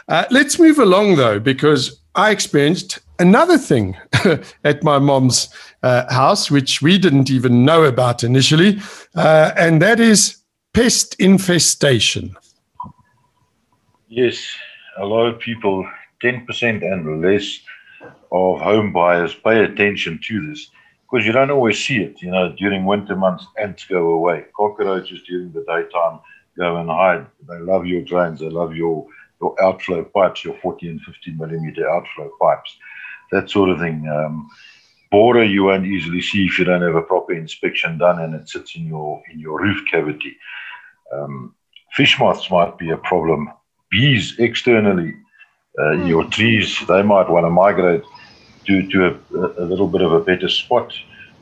Uh, 0.08 0.24
let's 0.30 0.58
move 0.58 0.78
along 0.78 1.16
though, 1.16 1.38
because 1.38 2.00
I 2.14 2.30
experienced 2.30 2.98
another 3.18 3.58
thing 3.58 3.96
at 4.64 4.82
my 4.82 4.98
mom's 4.98 5.48
uh, 5.82 6.12
house, 6.12 6.50
which 6.50 6.82
we 6.82 6.98
didn't 6.98 7.30
even 7.30 7.64
know 7.64 7.84
about 7.84 8.24
initially, 8.24 8.80
uh, 9.14 9.52
and 9.56 9.80
that 9.82 10.00
is 10.00 10.38
pest 10.72 11.14
infestation. 11.18 12.36
Yes, 14.08 14.44
a 14.96 15.04
lot 15.04 15.26
of 15.26 15.38
people, 15.38 15.88
10% 16.22 16.82
and 16.82 17.22
less 17.22 17.60
of 18.32 18.60
home 18.60 18.92
buyers 18.92 19.34
pay 19.34 19.64
attention 19.64 20.20
to 20.24 20.48
this 20.48 20.70
because 21.10 21.26
you 21.26 21.32
don't 21.32 21.50
always 21.50 21.82
see 21.82 21.98
it. 21.98 22.20
You 22.20 22.30
know, 22.30 22.52
during 22.52 22.84
winter 22.84 23.16
months, 23.16 23.46
ants 23.58 23.84
go 23.84 24.10
away. 24.10 24.44
Cockroaches 24.56 25.22
during 25.22 25.52
the 25.52 25.64
daytime 25.66 26.20
go 26.58 26.76
and 26.76 26.90
hide. 26.90 27.26
They 27.48 27.58
love 27.58 27.86
your 27.86 28.02
drains. 28.02 28.40
They 28.40 28.50
love 28.50 28.74
your, 28.74 29.06
your 29.40 29.54
outflow 29.62 30.04
pipes, 30.04 30.44
your 30.44 30.58
40 30.58 30.88
and 30.88 31.00
50 31.00 31.32
millimeter 31.32 31.88
outflow 31.88 32.30
pipes, 32.40 32.76
that 33.32 33.48
sort 33.48 33.70
of 33.70 33.78
thing. 33.78 34.08
Um, 34.08 34.50
borer 35.10 35.44
you 35.44 35.64
won't 35.64 35.86
easily 35.86 36.20
see 36.20 36.46
if 36.46 36.58
you 36.58 36.64
don't 36.64 36.82
have 36.82 36.94
a 36.94 37.02
proper 37.02 37.32
inspection 37.32 37.98
done 37.98 38.20
and 38.20 38.34
it 38.34 38.48
sits 38.48 38.76
in 38.76 38.86
your 38.86 39.22
in 39.32 39.38
your 39.38 39.60
roof 39.60 39.80
cavity. 39.90 40.36
Um, 41.12 41.54
fish 41.92 42.18
moths 42.18 42.50
might 42.50 42.78
be 42.78 42.90
a 42.90 42.96
problem. 42.96 43.50
Bees 43.90 44.38
externally, 44.38 45.14
uh, 45.78 45.82
mm. 45.82 46.08
your 46.08 46.24
trees, 46.24 46.78
they 46.86 47.02
might 47.02 47.30
want 47.30 47.46
to 47.46 47.50
migrate 47.50 48.02
to, 48.66 48.86
to 48.90 49.06
a, 49.06 49.62
a, 49.62 49.64
little 49.64 49.88
bit 49.88 50.02
of 50.02 50.12
a 50.12 50.20
better 50.20 50.48
spot 50.48 50.92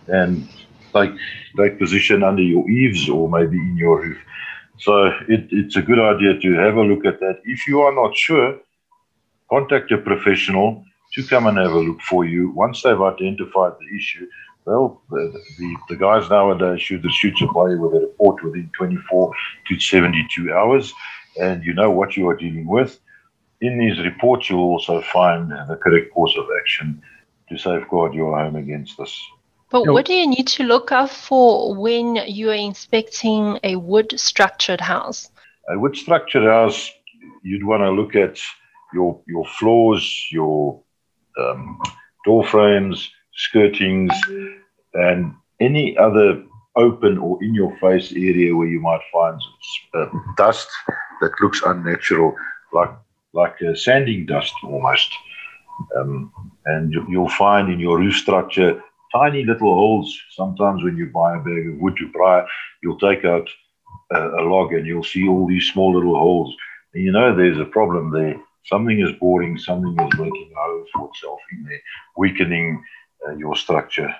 and 0.06 0.48
take, 0.94 1.10
take 1.56 1.78
position 1.78 2.22
under 2.22 2.42
your 2.42 2.68
eaves 2.70 3.08
or 3.08 3.28
maybe 3.28 3.56
in 3.56 3.76
your 3.76 4.00
roof. 4.00 4.18
So 4.78 5.06
it, 5.28 5.48
it's 5.50 5.76
a 5.76 5.82
good 5.82 5.98
idea 5.98 6.38
to 6.38 6.52
have 6.54 6.76
a 6.76 6.82
look 6.82 7.04
at 7.04 7.18
that. 7.20 7.40
If 7.44 7.66
you 7.66 7.80
are 7.80 7.94
not 7.94 8.16
sure, 8.16 8.58
contact 9.50 9.90
a 9.90 9.98
professional 9.98 10.84
to 11.16 11.24
come 11.24 11.46
and 11.46 11.56
have 11.56 11.72
a 11.72 11.78
look 11.78 12.00
for 12.02 12.24
you. 12.24 12.50
Once 12.50 12.82
they've 12.82 13.00
identified 13.00 13.72
the 13.80 13.96
issue, 13.96 14.26
well, 14.66 15.00
the, 15.10 15.32
the, 15.58 15.76
the, 15.88 15.96
guys 15.96 16.28
nowadays 16.28 16.82
shoot 16.82 17.00
the 17.00 17.08
shoot 17.08 17.38
supply 17.38 17.74
with 17.74 17.94
a 17.94 18.00
report 18.00 18.42
within 18.44 18.70
24 18.76 19.32
to 19.68 19.80
72 19.80 20.52
hours, 20.52 20.92
and 21.40 21.64
you 21.64 21.72
know 21.72 21.90
what 21.90 22.16
you 22.16 22.28
are 22.28 22.36
dealing 22.36 22.66
with. 22.66 23.00
In 23.60 23.78
these 23.78 23.98
reports, 24.00 24.50
you'll 24.50 24.60
also 24.60 25.00
find 25.00 25.50
the 25.50 25.78
correct 25.82 26.12
course 26.12 26.36
of 26.36 26.46
action 26.60 27.00
to 27.48 27.56
safeguard 27.56 28.12
your 28.12 28.38
home 28.38 28.56
against 28.56 28.98
this. 28.98 29.18
But 29.70 29.86
what 29.86 30.04
do 30.04 30.12
you 30.12 30.26
need 30.26 30.46
to 30.48 30.64
look 30.64 30.92
out 30.92 31.10
for 31.10 31.74
when 31.74 32.16
you 32.26 32.50
are 32.50 32.54
inspecting 32.54 33.58
a 33.64 33.76
wood 33.76 34.18
structured 34.18 34.80
house? 34.80 35.30
A 35.70 35.78
wood 35.78 35.96
structured 35.96 36.44
house, 36.44 36.90
you'd 37.42 37.64
want 37.64 37.82
to 37.82 37.90
look 37.90 38.14
at 38.14 38.38
your 38.92 39.20
your 39.26 39.44
floors, 39.44 40.26
your 40.30 40.82
um, 41.38 41.80
door 42.24 42.44
frames, 42.46 43.10
skirtings, 43.36 44.12
and 44.94 45.34
any 45.60 45.96
other 45.98 46.42
open 46.76 47.18
or 47.18 47.42
in 47.42 47.54
your 47.54 47.74
face 47.78 48.12
area 48.12 48.54
where 48.54 48.68
you 48.68 48.80
might 48.80 49.00
find 49.12 49.40
uh, 49.94 50.06
dust 50.36 50.68
that 51.20 51.32
looks 51.40 51.62
unnatural, 51.62 52.34
like 52.72 52.90
like 53.32 53.60
a 53.60 53.76
sanding 53.76 54.26
dust 54.26 54.54
almost. 54.64 55.12
Um, 55.96 56.32
and 56.64 56.92
you, 56.92 57.20
will 57.20 57.28
find 57.28 57.70
in 57.70 57.78
your 57.78 57.98
roof 57.98 58.16
structure 58.16 58.82
tiny 59.12 59.44
little 59.44 59.74
holes. 59.74 60.18
Sometimes 60.30 60.82
when 60.82 60.96
you 60.96 61.06
buy 61.06 61.36
a 61.36 61.40
bag 61.40 61.68
of 61.68 61.78
wood 61.78 61.96
to 61.98 62.08
pry, 62.12 62.46
you'll 62.82 62.98
take 62.98 63.24
out 63.24 63.48
a, 64.12 64.20
a 64.40 64.42
log 64.42 64.72
and 64.72 64.86
you'll 64.86 65.04
see 65.04 65.28
all 65.28 65.46
these 65.46 65.68
small 65.68 65.94
little 65.94 66.18
holes. 66.18 66.54
And 66.94 67.04
you 67.04 67.12
know 67.12 67.36
there's 67.36 67.58
a 67.58 67.64
problem 67.66 68.10
there. 68.10 68.36
Something 68.66 69.00
is 69.00 69.12
boring, 69.20 69.58
something 69.58 69.92
is 69.92 70.18
making 70.18 70.50
a 70.52 70.84
for 70.92 71.08
itself 71.08 71.40
in 71.52 71.64
there, 71.64 71.80
weakening 72.16 72.82
uh, 73.26 73.32
your 73.36 73.54
structure. 73.56 74.14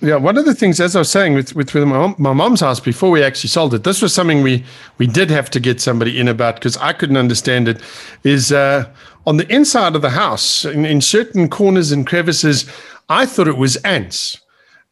Yeah, 0.00 0.16
one 0.16 0.36
of 0.36 0.44
the 0.44 0.54
things, 0.54 0.78
as 0.78 0.94
I 0.94 0.98
was 1.00 1.10
saying, 1.10 1.34
with 1.34 1.54
with, 1.54 1.72
with 1.72 1.84
my, 1.88 2.14
my 2.18 2.32
mom's 2.32 2.60
house 2.60 2.80
before 2.80 3.10
we 3.10 3.22
actually 3.22 3.48
sold 3.48 3.72
it, 3.74 3.82
this 3.82 4.02
was 4.02 4.14
something 4.14 4.42
we 4.42 4.64
we 4.98 5.06
did 5.06 5.30
have 5.30 5.50
to 5.50 5.60
get 5.60 5.80
somebody 5.80 6.20
in 6.20 6.28
about 6.28 6.56
because 6.56 6.76
I 6.76 6.92
couldn't 6.92 7.16
understand 7.16 7.66
it. 7.66 7.80
Is 8.22 8.52
uh, 8.52 8.92
on 9.26 9.38
the 9.38 9.50
inside 9.52 9.96
of 9.96 10.02
the 10.02 10.10
house, 10.10 10.64
in, 10.64 10.84
in 10.84 11.00
certain 11.00 11.48
corners 11.48 11.92
and 11.92 12.06
crevices, 12.06 12.70
I 13.08 13.24
thought 13.24 13.48
it 13.48 13.56
was 13.56 13.76
ants. 13.76 14.38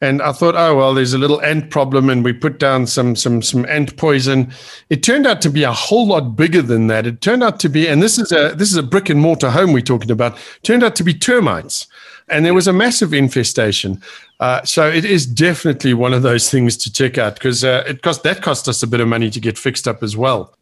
And 0.04 0.20
I 0.20 0.32
thought, 0.32 0.54
oh 0.54 0.76
well, 0.76 0.92
there's 0.92 1.14
a 1.14 1.18
little 1.18 1.40
ant 1.40 1.70
problem, 1.70 2.10
and 2.10 2.22
we 2.22 2.34
put 2.34 2.58
down 2.58 2.86
some 2.86 3.16
some 3.16 3.40
some 3.40 3.64
ant 3.66 3.96
poison. 3.96 4.52
It 4.90 5.02
turned 5.02 5.26
out 5.26 5.40
to 5.42 5.50
be 5.50 5.62
a 5.62 5.72
whole 5.72 6.06
lot 6.06 6.36
bigger 6.36 6.60
than 6.60 6.88
that. 6.88 7.06
It 7.06 7.22
turned 7.22 7.42
out 7.42 7.58
to 7.60 7.70
be, 7.70 7.88
and 7.88 8.02
this 8.02 8.18
is 8.18 8.30
a 8.30 8.54
this 8.54 8.70
is 8.70 8.76
a 8.76 8.82
brick 8.82 9.08
and 9.08 9.18
mortar 9.18 9.50
home 9.50 9.72
we're 9.72 9.80
talking 9.80 10.10
about. 10.10 10.36
Turned 10.62 10.84
out 10.84 10.94
to 10.96 11.04
be 11.04 11.14
termites, 11.14 11.86
and 12.28 12.44
there 12.44 12.52
was 12.52 12.68
a 12.68 12.72
massive 12.72 13.14
infestation. 13.14 14.02
Uh, 14.40 14.62
so 14.64 14.86
it 14.86 15.06
is 15.06 15.24
definitely 15.24 15.94
one 15.94 16.12
of 16.12 16.22
those 16.22 16.50
things 16.50 16.76
to 16.76 16.92
check 16.92 17.16
out 17.16 17.34
because 17.34 17.64
uh, 17.64 17.82
it 17.86 18.02
cost 18.02 18.22
that 18.24 18.42
cost 18.42 18.68
us 18.68 18.82
a 18.82 18.86
bit 18.86 19.00
of 19.00 19.08
money 19.08 19.30
to 19.30 19.40
get 19.40 19.56
fixed 19.56 19.88
up 19.88 20.02
as 20.02 20.18
well. 20.18 20.54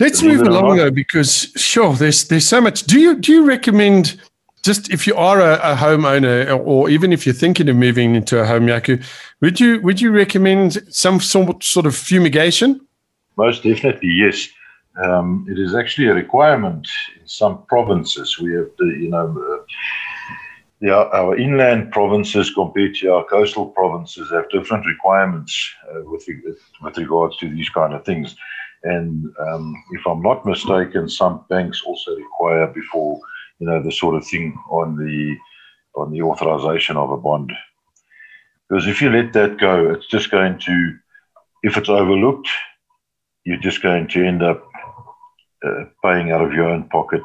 Let's 0.00 0.22
move 0.22 0.42
along 0.42 0.76
though, 0.76 0.90
because 0.90 1.52
sure, 1.56 1.94
there's 1.94 2.28
there's 2.28 2.46
so 2.46 2.60
much. 2.60 2.82
Do 2.84 3.00
you 3.00 3.16
do 3.16 3.32
you 3.32 3.46
recommend 3.46 4.20
just 4.62 4.90
if 4.90 5.06
you 5.06 5.14
are 5.16 5.40
a, 5.40 5.54
a, 5.54 5.74
homeowner 5.74 6.58
or 6.64 6.88
even 6.88 7.12
if 7.12 7.26
you're 7.26 7.34
thinking 7.34 7.68
of 7.68 7.76
moving 7.76 8.14
into 8.14 8.38
a 8.38 8.46
home 8.46 8.66
Jaco 8.66 9.02
would 9.40 9.58
you 9.58 9.80
would 9.82 10.00
you 10.00 10.10
recommend 10.10 10.82
some 10.94 11.20
sort 11.20 11.62
sort 11.64 11.86
of 11.86 11.94
fumigation? 11.96 12.80
Most 13.36 13.62
definitely 13.62 14.10
yes. 14.10 14.48
Um, 15.02 15.46
it 15.48 15.58
is 15.58 15.74
actually 15.74 16.08
a 16.08 16.14
requirement 16.14 16.86
in 17.18 17.26
some 17.26 17.64
provinces. 17.66 18.38
We 18.38 18.54
have 18.54 18.68
the 18.78 18.86
you 18.86 19.08
know 19.10 19.64
uh, 20.84 21.08
our 21.12 21.36
inland 21.36 21.92
provinces 21.92 22.52
compared 22.52 22.94
to 22.96 23.12
our 23.14 23.24
coastal 23.24 23.66
provinces 23.66 24.30
have 24.30 24.50
different 24.50 24.86
requirements 24.86 25.70
uh, 25.90 26.00
with 26.04 26.24
with 26.82 26.98
regards 26.98 27.36
to 27.38 27.48
these 27.48 27.70
kind 27.70 27.94
of 27.94 28.04
things. 28.04 28.36
And 28.84 29.32
um, 29.38 29.82
if 29.92 30.06
I'm 30.06 30.22
not 30.22 30.44
mistaken, 30.44 31.08
some 31.08 31.44
banks 31.48 31.82
also 31.86 32.16
require 32.16 32.66
before 32.66 33.20
you 33.62 33.68
know, 33.68 33.80
the 33.80 33.92
sort 33.92 34.16
of 34.16 34.26
thing 34.26 34.58
on 34.70 34.96
the 34.96 35.36
on 35.94 36.10
the 36.10 36.20
authorization 36.20 36.96
of 36.96 37.12
a 37.12 37.16
bond. 37.16 37.52
Because 38.68 38.88
if 38.88 39.00
you 39.00 39.08
let 39.08 39.32
that 39.34 39.56
go, 39.60 39.92
it's 39.92 40.08
just 40.08 40.32
going 40.32 40.58
to, 40.58 40.96
if 41.62 41.76
it's 41.76 41.88
overlooked, 41.88 42.48
you're 43.44 43.60
just 43.68 43.80
going 43.80 44.08
to 44.08 44.26
end 44.26 44.42
up 44.42 44.66
uh, 45.64 45.84
paying 46.02 46.32
out 46.32 46.40
of 46.40 46.52
your 46.52 46.68
own 46.68 46.88
pocket 46.88 47.22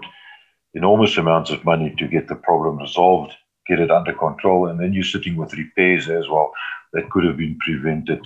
enormous 0.76 1.18
amounts 1.18 1.50
of 1.50 1.66
money 1.66 1.96
to 1.98 2.08
get 2.08 2.28
the 2.28 2.36
problem 2.36 2.78
resolved, 2.78 3.34
get 3.66 3.80
it 3.80 3.90
under 3.90 4.14
control, 4.14 4.68
and 4.68 4.80
then 4.80 4.94
you're 4.94 5.04
sitting 5.04 5.38
with 5.38 5.54
repairs 5.56 6.08
as 6.08 6.30
well 6.30 6.52
that 6.94 7.10
could 7.10 7.24
have 7.24 7.38
been 7.38 7.58
prevented 7.66 8.24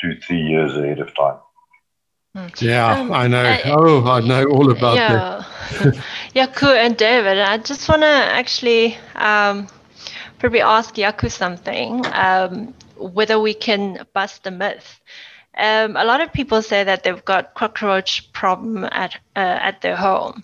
two, 0.00 0.18
three 0.26 0.42
years 0.42 0.76
ahead 0.76 0.98
of 0.98 1.14
time. 1.14 1.38
Hmm. 2.34 2.46
Yeah, 2.60 2.98
um, 2.98 3.12
I 3.12 3.28
know. 3.28 3.44
Uh, 3.44 3.58
oh, 3.66 4.10
I 4.10 4.20
know 4.20 4.44
all 4.46 4.70
about 4.72 4.96
yeah. 4.96 5.44
that. 5.78 6.04
yeah, 6.34 6.46
cool. 6.46 6.70
And 6.70 6.96
David, 6.96 7.38
I 7.38 7.58
just 7.58 7.88
want 7.88 8.02
to 8.02 8.06
actually 8.06 8.98
um, 9.14 9.68
probably 10.40 10.60
ask 10.60 10.96
Jaco 10.96 11.30
something, 11.30 12.04
um, 12.12 12.74
whether 12.96 13.38
we 13.38 13.54
can 13.54 14.04
bust 14.14 14.42
the 14.42 14.50
myth. 14.50 15.00
Um, 15.56 15.96
a 15.96 16.04
lot 16.04 16.20
of 16.20 16.32
people 16.32 16.60
say 16.60 16.82
that 16.82 17.04
they've 17.04 17.24
got 17.24 17.54
cockroach 17.54 18.32
problem 18.32 18.82
at 18.84 19.14
uh, 19.36 19.58
at 19.62 19.80
their 19.80 19.94
home. 19.94 20.42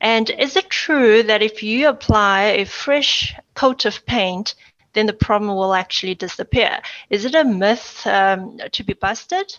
And 0.00 0.30
is 0.30 0.54
it 0.54 0.70
true 0.70 1.24
that 1.24 1.42
if 1.42 1.64
you 1.64 1.88
apply 1.88 2.42
a 2.42 2.64
fresh 2.64 3.34
coat 3.54 3.86
of 3.86 4.06
paint, 4.06 4.54
then 4.92 5.06
the 5.06 5.12
problem 5.12 5.56
will 5.56 5.74
actually 5.74 6.14
disappear? 6.14 6.80
Is 7.10 7.24
it 7.24 7.34
a 7.34 7.42
myth 7.42 8.06
um, 8.06 8.60
to 8.70 8.84
be 8.84 8.92
busted? 8.92 9.56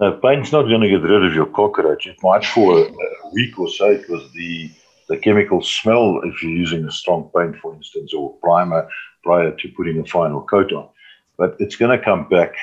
No, 0.00 0.12
paint's 0.12 0.52
not 0.52 0.62
going 0.62 0.80
to 0.82 0.88
get 0.88 1.02
rid 1.02 1.24
of 1.24 1.34
your 1.34 1.46
cockroach. 1.46 2.06
It 2.06 2.22
might 2.22 2.44
for 2.44 2.78
a, 2.78 2.92
week 3.32 3.58
or 3.58 3.68
so 3.68 3.96
because 3.96 4.30
the 4.32 4.70
the 5.08 5.16
chemical 5.16 5.62
smell 5.62 6.20
if 6.24 6.42
you're 6.42 6.52
using 6.52 6.84
a 6.84 6.90
strong 6.90 7.30
paint, 7.34 7.56
for 7.56 7.74
instance, 7.74 8.14
or 8.14 8.34
primer 8.42 8.88
prior 9.22 9.50
to 9.50 9.68
putting 9.76 9.98
a 9.98 10.04
final 10.04 10.42
coat 10.42 10.72
on. 10.72 10.88
But 11.36 11.56
it's 11.58 11.76
going 11.76 11.96
to 11.96 12.04
come 12.04 12.28
back 12.28 12.54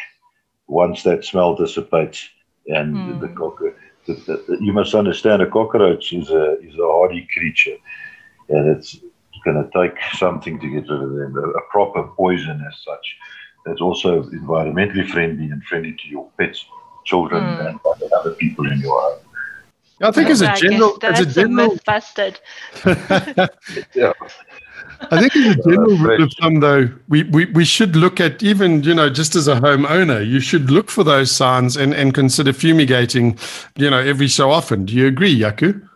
once 0.68 1.04
that 1.04 1.26
smell 1.26 1.56
dissipates 1.56 2.28
and 2.68 2.96
mm. 2.96 3.20
the 3.20 3.30
cockroach. 3.30 3.76
You 4.60 4.74
must 4.74 4.94
understand 4.94 5.42
a 5.42 5.50
cockroach 5.50 6.14
is 6.14 6.30
a 6.30 6.60
is 6.62 6.76
a 6.76 6.88
hardy 6.88 7.28
creature, 7.34 7.78
and 8.50 8.78
it's 8.78 8.98
going 9.44 9.62
to 9.62 9.70
take 9.76 9.98
something 10.14 10.60
to 10.60 10.70
get 10.70 10.90
rid 10.90 11.02
of 11.02 11.12
them. 11.12 11.36
A, 11.36 11.50
a 11.50 11.62
proper 11.70 12.04
poison 12.16 12.64
as 12.68 12.78
such. 12.84 13.18
That's 13.66 13.82
also 13.82 14.24
environmentally 14.24 15.08
friendly 15.10 15.46
and 15.46 15.64
friendly 15.64 15.94
to 15.94 16.08
your 16.08 16.30
pets 16.38 16.66
children 17.06 17.44
mm. 17.44 17.70
and 17.70 17.80
other 18.20 18.32
people 18.32 18.70
in 18.72 18.80
your 18.80 19.00
home. 19.00 19.20
I 20.02 20.12
think 20.12 20.30
as 20.30 20.42
a 20.42 20.54
general, 20.56 20.98
as 21.02 21.22
a 21.22 21.26
general, 21.26 21.78
busted. 21.86 22.40
yeah. 22.86 24.12
I 25.12 25.20
think 25.20 25.36
as 25.36 25.56
a 25.56 25.64
general 25.70 25.98
rule 25.98 26.24
of 26.24 26.34
thumb, 26.40 26.60
though, 26.60 26.90
we, 27.08 27.24
we, 27.24 27.46
we 27.46 27.66
should 27.66 27.96
look 27.96 28.20
at 28.20 28.44
even, 28.44 28.84
you 28.84 28.94
know, 28.94 29.10
just 29.10 29.36
as 29.36 29.48
a 29.48 29.56
homeowner, 29.56 30.26
you 30.26 30.40
should 30.40 30.70
look 30.70 30.90
for 30.90 31.04
those 31.04 31.32
signs 31.32 31.78
and, 31.78 31.94
and 31.94 32.14
consider 32.14 32.52
fumigating, 32.52 33.38
you 33.76 33.90
know, 33.90 34.00
every 34.00 34.28
so 34.28 34.52
often. 34.52 34.86
Do 34.86 34.94
you 34.94 35.08
agree, 35.08 35.38
Jaco? 35.38 35.88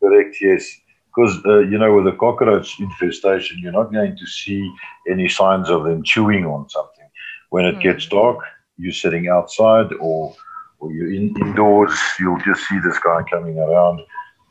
Correct, 0.00 0.36
yes. 0.40 0.68
Because, 1.06 1.38
uh, 1.46 1.58
you 1.60 1.78
know, 1.78 1.94
with 1.94 2.06
a 2.06 2.16
cockroach 2.16 2.78
infestation, 2.80 3.58
you're 3.60 3.72
not 3.72 3.92
going 3.92 4.16
to 4.16 4.26
see 4.26 4.70
any 5.08 5.28
signs 5.28 5.70
of 5.70 5.84
them 5.84 6.02
chewing 6.02 6.44
on 6.44 6.68
something. 6.68 7.06
When 7.50 7.64
it 7.64 7.76
mm. 7.76 7.82
gets 7.82 8.06
dark, 8.06 8.38
you 8.78 8.92
sitting 8.92 9.28
outside 9.28 9.92
or 10.00 10.34
or 10.80 10.92
you're 10.92 11.12
in, 11.12 11.36
indoors, 11.40 11.98
you'll 12.20 12.40
just 12.40 12.66
see 12.68 12.78
this 12.78 12.98
guy 13.00 13.22
coming 13.28 13.58
around, 13.58 14.00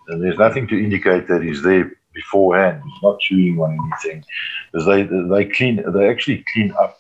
and 0.10 0.22
there's 0.22 0.38
nothing 0.38 0.67
to 0.67 0.77
indicate 0.77 1.27
that 1.29 1.41
he's 1.41 1.62
there 1.62 1.89
beforehand. 2.13 2.81
He's 2.84 3.03
not 3.03 3.19
chewing 3.19 3.60
on 3.60 3.77
anything, 3.79 4.25
because 4.72 4.86
they 4.86 5.03
they 5.03 5.46
clean 5.46 5.84
they 5.93 6.10
actually 6.10 6.43
clean 6.53 6.74
up. 6.79 7.00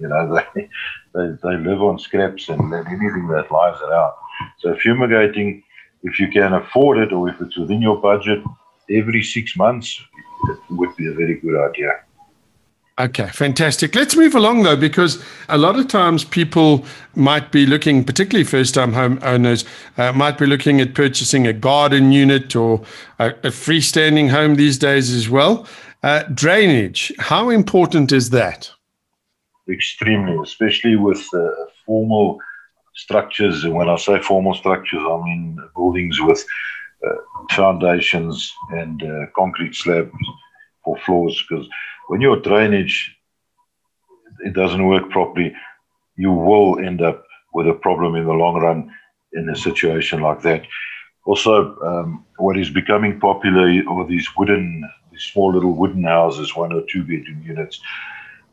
You 0.00 0.08
know 0.08 0.34
they 0.54 0.68
they, 1.14 1.26
they 1.42 1.56
live 1.56 1.82
on 1.82 1.98
scraps 1.98 2.48
and 2.48 2.72
anything 2.74 3.28
that 3.28 3.50
lies 3.50 3.80
around. 3.80 4.12
So 4.58 4.76
fumigating, 4.76 5.62
if 6.02 6.18
you 6.20 6.28
can 6.28 6.54
afford 6.54 6.98
it 6.98 7.12
or 7.12 7.28
if 7.28 7.40
it's 7.40 7.56
within 7.56 7.82
your 7.82 8.00
budget, 8.00 8.42
every 8.90 9.22
six 9.22 9.56
months 9.56 10.00
would 10.70 10.94
be 10.96 11.06
a 11.06 11.12
very 11.12 11.36
good 11.40 11.58
idea. 11.68 12.00
Okay, 13.00 13.28
fantastic. 13.28 13.94
Let's 13.94 14.16
move 14.16 14.34
along 14.34 14.64
though, 14.64 14.76
because 14.76 15.22
a 15.48 15.56
lot 15.56 15.78
of 15.78 15.86
times 15.86 16.24
people 16.24 16.84
might 17.14 17.52
be 17.52 17.64
looking, 17.64 18.02
particularly 18.02 18.44
first 18.44 18.74
time 18.74 18.92
homeowners, 18.92 19.64
uh, 19.98 20.12
might 20.12 20.36
be 20.36 20.46
looking 20.46 20.80
at 20.80 20.94
purchasing 20.94 21.46
a 21.46 21.52
garden 21.52 22.10
unit 22.10 22.56
or 22.56 22.82
a, 23.20 23.28
a 23.28 23.50
freestanding 23.50 24.30
home 24.30 24.56
these 24.56 24.78
days 24.78 25.12
as 25.12 25.28
well. 25.28 25.64
Uh, 26.02 26.24
drainage, 26.34 27.12
how 27.20 27.50
important 27.50 28.10
is 28.10 28.30
that? 28.30 28.70
Extremely, 29.70 30.36
especially 30.42 30.96
with 30.96 31.24
uh, 31.34 31.50
formal 31.86 32.40
structures. 32.96 33.62
And 33.62 33.74
when 33.74 33.88
I 33.88 33.96
say 33.96 34.20
formal 34.20 34.54
structures, 34.54 35.02
I 35.08 35.22
mean 35.22 35.56
buildings 35.76 36.20
with 36.20 36.44
uh, 37.06 37.14
foundations 37.52 38.52
and 38.70 39.00
uh, 39.04 39.26
concrete 39.36 39.76
slabs 39.76 40.10
for 40.84 40.96
floors, 41.06 41.44
because 41.48 41.68
when 42.08 42.20
your 42.20 42.40
drainage 42.40 43.14
it 44.40 44.54
doesn't 44.54 44.86
work 44.86 45.10
properly, 45.10 45.54
you 46.16 46.32
will 46.32 46.78
end 46.78 47.02
up 47.02 47.24
with 47.54 47.68
a 47.68 47.74
problem 47.74 48.14
in 48.14 48.24
the 48.24 48.32
long 48.32 48.60
run 48.60 48.90
in 49.32 49.48
a 49.48 49.56
situation 49.56 50.20
like 50.20 50.42
that. 50.42 50.62
Also, 51.24 51.76
um, 51.80 52.24
what 52.38 52.58
is 52.58 52.70
becoming 52.70 53.20
popular 53.20 53.82
are 53.88 54.06
these 54.06 54.28
wooden, 54.36 54.88
these 55.12 55.24
small 55.24 55.52
little 55.52 55.74
wooden 55.74 56.04
houses, 56.04 56.56
one 56.56 56.72
or 56.72 56.82
two 56.88 57.02
bedroom 57.02 57.42
units. 57.44 57.80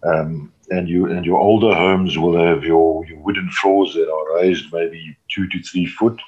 Um, 0.03 0.51
and 0.69 0.89
you 0.89 1.05
and 1.05 1.25
your 1.25 1.39
older 1.39 1.73
homes 1.73 2.17
will 2.17 2.37
have 2.37 2.63
your, 2.63 3.05
your 3.05 3.19
wooden 3.19 3.49
floors 3.49 3.93
that 3.93 4.11
are 4.11 4.35
raised 4.35 4.71
maybe 4.73 5.17
two 5.33 5.47
to 5.47 5.61
three 5.61 5.85
foot. 5.85 6.19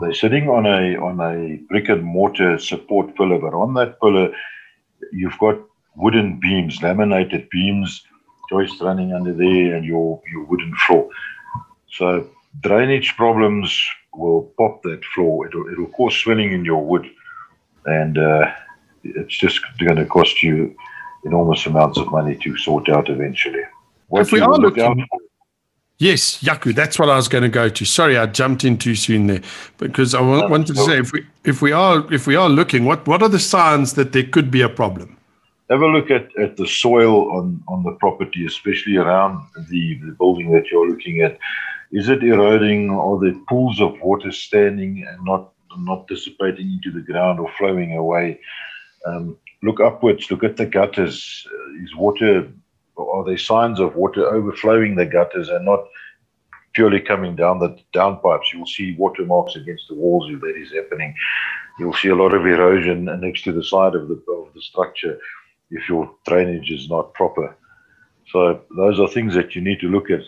They're 0.00 0.14
sitting 0.14 0.48
on 0.48 0.66
a 0.66 0.96
on 0.96 1.20
a 1.20 1.56
brick 1.68 1.88
and 1.88 2.02
mortar 2.02 2.58
support 2.58 3.14
pillar, 3.16 3.38
but 3.38 3.54
on 3.54 3.74
that 3.74 4.00
pillar, 4.00 4.32
you've 5.12 5.38
got 5.38 5.58
wooden 5.96 6.40
beams, 6.40 6.82
laminated 6.82 7.48
beams, 7.50 8.02
joists 8.50 8.80
running 8.80 9.12
under 9.12 9.32
there, 9.32 9.74
and 9.74 9.84
your, 9.84 10.20
your 10.30 10.44
wooden 10.44 10.74
floor. 10.86 11.08
So 11.90 12.28
drainage 12.60 13.16
problems 13.16 13.76
will 14.14 14.52
pop 14.58 14.82
that 14.82 15.04
floor. 15.14 15.46
It'll, 15.46 15.68
it'll 15.68 15.88
cause 15.88 16.14
swelling 16.14 16.52
in 16.52 16.64
your 16.64 16.84
wood, 16.84 17.06
and 17.86 18.18
uh, 18.18 18.52
it's 19.02 19.36
just 19.36 19.60
going 19.78 19.96
to 19.96 20.06
cost 20.06 20.42
you 20.42 20.74
enormous 21.24 21.66
amounts 21.66 21.98
of 21.98 22.10
money 22.10 22.36
to 22.36 22.56
sort 22.58 22.88
out 22.88 23.08
eventually. 23.08 23.62
What 24.08 24.22
if 24.22 24.32
we 24.32 24.40
are 24.40 24.52
looking, 24.52 25.06
Yes, 25.98 26.42
Jaco, 26.42 26.74
that's 26.74 26.98
what 26.98 27.08
I 27.08 27.14
was 27.14 27.28
going 27.28 27.42
to 27.42 27.48
go 27.48 27.68
to. 27.68 27.84
Sorry, 27.84 28.18
I 28.18 28.26
jumped 28.26 28.64
in 28.64 28.78
too 28.78 28.96
soon 28.96 29.28
there 29.28 29.42
because 29.78 30.12
I 30.12 30.20
wanted 30.20 30.74
to 30.74 30.84
say 30.84 30.98
if 30.98 31.12
we 31.12 31.24
if 31.44 31.62
we 31.62 31.70
are 31.70 32.12
if 32.12 32.26
we 32.26 32.34
are 32.34 32.48
looking, 32.48 32.84
what 32.84 33.06
what 33.06 33.22
are 33.22 33.28
the 33.28 33.38
signs 33.38 33.94
that 33.94 34.12
there 34.12 34.24
could 34.24 34.50
be 34.50 34.60
a 34.60 34.68
problem? 34.68 35.16
Have 35.70 35.80
a 35.80 35.86
look 35.86 36.10
at, 36.10 36.28
at 36.38 36.56
the 36.56 36.66
soil 36.66 37.32
on, 37.32 37.62
on 37.68 37.82
the 37.82 37.92
property, 37.92 38.44
especially 38.44 38.96
around 38.96 39.46
the, 39.70 39.98
the 40.04 40.12
building 40.18 40.52
that 40.52 40.70
you're 40.70 40.88
looking 40.88 41.22
at. 41.22 41.38
Is 41.92 42.08
it 42.08 42.22
eroding? 42.22 42.90
Are 42.90 43.18
there 43.20 43.34
pools 43.48 43.80
of 43.80 44.00
water 44.00 44.32
standing 44.32 45.06
and 45.08 45.24
not 45.24 45.50
not 45.76 46.06
dissipating 46.06 46.70
into 46.72 46.92
the 46.92 47.04
ground 47.04 47.40
or 47.40 47.50
flowing 47.58 47.96
away? 47.96 48.40
Um, 49.06 49.36
look 49.62 49.80
upwards. 49.80 50.30
Look 50.30 50.44
at 50.44 50.56
the 50.56 50.66
gutters. 50.66 51.46
Uh, 51.50 51.82
is 51.82 51.94
water? 51.94 52.50
Are 52.96 53.24
there 53.24 53.38
signs 53.38 53.80
of 53.80 53.96
water 53.96 54.26
overflowing 54.26 54.96
the 54.96 55.06
gutters 55.06 55.48
and 55.48 55.64
not 55.64 55.84
purely 56.74 57.00
coming 57.00 57.36
down 57.36 57.58
the 57.58 57.76
downpipes? 57.94 58.52
You'll 58.52 58.66
see 58.66 58.96
watermarks 58.96 59.56
against 59.56 59.88
the 59.88 59.94
walls 59.94 60.30
if 60.30 60.40
that 60.40 60.56
is 60.56 60.72
happening. 60.72 61.14
You'll 61.78 61.94
see 61.94 62.08
a 62.08 62.14
lot 62.14 62.34
of 62.34 62.46
erosion 62.46 63.04
next 63.20 63.42
to 63.44 63.52
the 63.52 63.64
side 63.64 63.94
of 63.94 64.08
the 64.08 64.22
of 64.32 64.52
the 64.54 64.60
structure 64.60 65.18
if 65.70 65.88
your 65.88 66.10
drainage 66.26 66.70
is 66.70 66.88
not 66.88 67.14
proper. 67.14 67.56
So 68.30 68.60
those 68.76 68.98
are 69.00 69.08
things 69.08 69.34
that 69.34 69.54
you 69.54 69.62
need 69.62 69.80
to 69.80 69.88
look 69.88 70.10
at 70.10 70.22